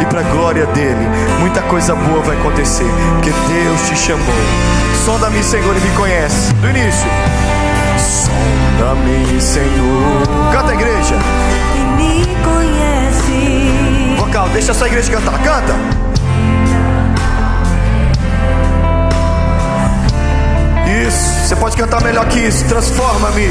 E 0.00 0.06
para 0.06 0.20
a 0.20 0.22
glória 0.22 0.66
dele, 0.66 1.04
muita 1.40 1.60
coisa 1.62 1.96
boa 1.96 2.22
vai 2.22 2.36
acontecer, 2.36 2.86
porque 3.14 3.30
Deus 3.30 3.88
te 3.88 3.96
chamou. 3.96 4.24
Sonda-me, 5.04 5.42
Senhor, 5.42 5.76
e 5.76 5.80
me 5.80 5.90
conhece. 5.96 6.54
Do 6.54 6.70
início. 6.70 7.10
Sonda-me, 7.98 9.40
Senhor. 9.40 10.52
Canta 10.52 10.70
a 10.70 10.74
igreja. 10.74 11.16
E 11.74 11.80
me 11.96 12.24
conhece. 12.44 14.14
Vocal, 14.16 14.48
deixa 14.50 14.70
a 14.70 14.74
sua 14.76 14.86
igreja 14.86 15.10
cantar. 15.10 15.42
Canta. 15.42 16.09
Pode 21.60 21.76
cantar 21.76 22.02
melhor 22.02 22.26
que 22.28 22.38
isso. 22.40 22.64
Transforma-me. 22.66 23.50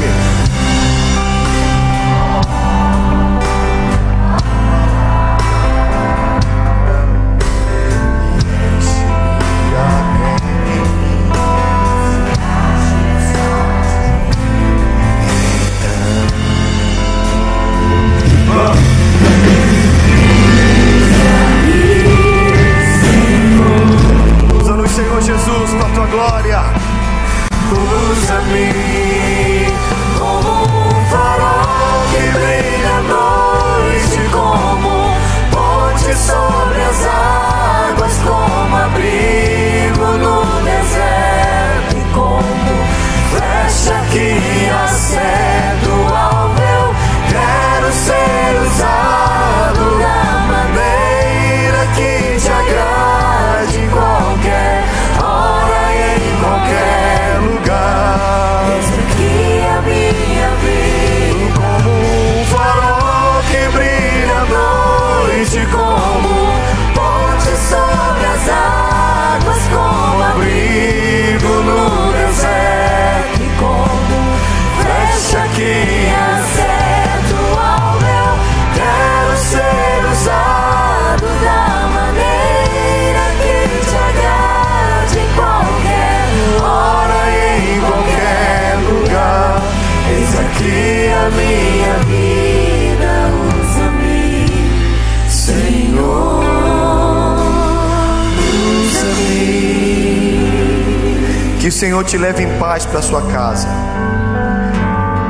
Senhor 101.80 102.04
te 102.04 102.18
leve 102.18 102.42
em 102.42 102.58
paz 102.58 102.84
para 102.84 103.00
sua 103.00 103.22
casa, 103.32 103.66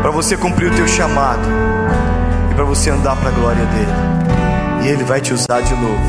para 0.03 0.11
você 0.11 0.37
cumprir 0.37 0.73
o 0.73 0.75
teu 0.75 0.89
chamado 0.89 1.49
e 2.51 2.55
para 2.57 2.65
você 2.65 2.91
andar 2.91 3.15
para 3.15 3.29
a 3.29 3.33
glória 3.33 3.65
dele. 3.67 4.83
E 4.83 4.89
ele 4.89 5.05
vai 5.05 5.21
te 5.21 5.33
usar 5.33 5.61
de 5.61 5.73
novo. 5.77 6.03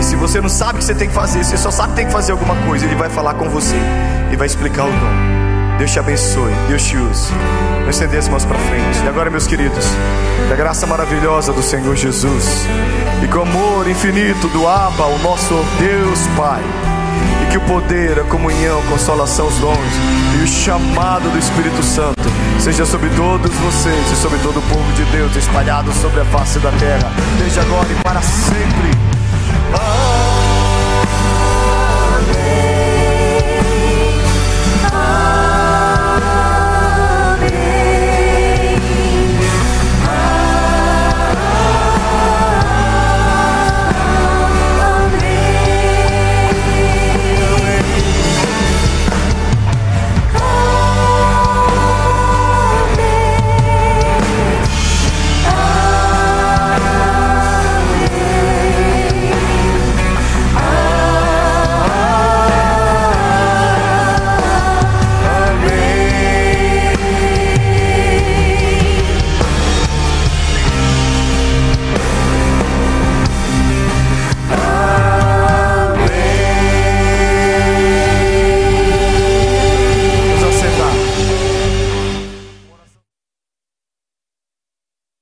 E 0.00 0.02
se 0.02 0.16
você 0.16 0.40
não 0.40 0.48
sabe 0.48 0.76
o 0.76 0.78
que 0.78 0.84
você 0.84 0.94
tem 0.94 1.08
que 1.08 1.14
fazer, 1.14 1.44
você 1.44 1.58
só 1.58 1.70
sabe 1.70 1.90
que 1.90 1.96
tem 1.96 2.06
que 2.06 2.12
fazer 2.12 2.32
alguma 2.32 2.56
coisa, 2.64 2.86
ele 2.86 2.94
vai 2.94 3.10
falar 3.10 3.34
com 3.34 3.50
você 3.50 3.76
e 4.32 4.36
vai 4.36 4.46
explicar 4.46 4.84
o 4.84 4.90
dom. 4.90 5.76
Deus 5.76 5.90
te 5.90 5.98
abençoe, 5.98 6.54
Deus 6.66 6.82
te 6.82 6.96
use. 6.96 7.30
Vamos 7.80 7.90
estender 7.90 8.18
as 8.18 8.28
mãos 8.28 8.46
para 8.46 8.58
frente. 8.58 9.04
E 9.04 9.08
agora, 9.08 9.28
meus 9.28 9.46
queridos, 9.46 9.84
que 10.46 10.54
a 10.54 10.56
graça 10.56 10.86
maravilhosa 10.86 11.52
do 11.52 11.62
Senhor 11.62 11.94
Jesus 11.96 12.66
e 13.22 13.28
que 13.28 13.36
o 13.36 13.42
amor 13.42 13.86
infinito 13.86 14.48
do 14.48 14.66
Abba, 14.66 15.04
o 15.04 15.18
nosso 15.18 15.52
Deus 15.78 16.26
Pai, 16.34 16.62
e 17.42 17.50
que 17.50 17.56
o 17.56 17.60
poder, 17.62 18.18
a 18.18 18.24
comunhão, 18.24 18.80
a 18.80 18.82
consolação, 18.90 19.46
os 19.46 19.58
dons 19.58 19.76
e 20.38 20.44
o 20.44 20.46
chamado 20.46 21.30
do 21.30 21.38
Espírito 21.38 21.82
Santo 21.82 22.22
seja 22.58 22.84
sobre 22.84 23.08
todos 23.10 23.52
vocês 23.56 24.12
e 24.12 24.16
sobre 24.16 24.38
todo 24.40 24.58
o 24.58 24.62
povo 24.62 24.92
de 24.92 25.04
Deus 25.06 25.34
espalhado 25.36 25.92
sobre 25.92 26.20
a 26.20 26.24
face 26.26 26.58
da 26.58 26.70
terra, 26.72 27.10
desde 27.38 27.60
agora 27.60 27.88
e 27.90 28.02
para 28.02 28.20
sempre. 28.20 28.90
Amém. 29.72 30.19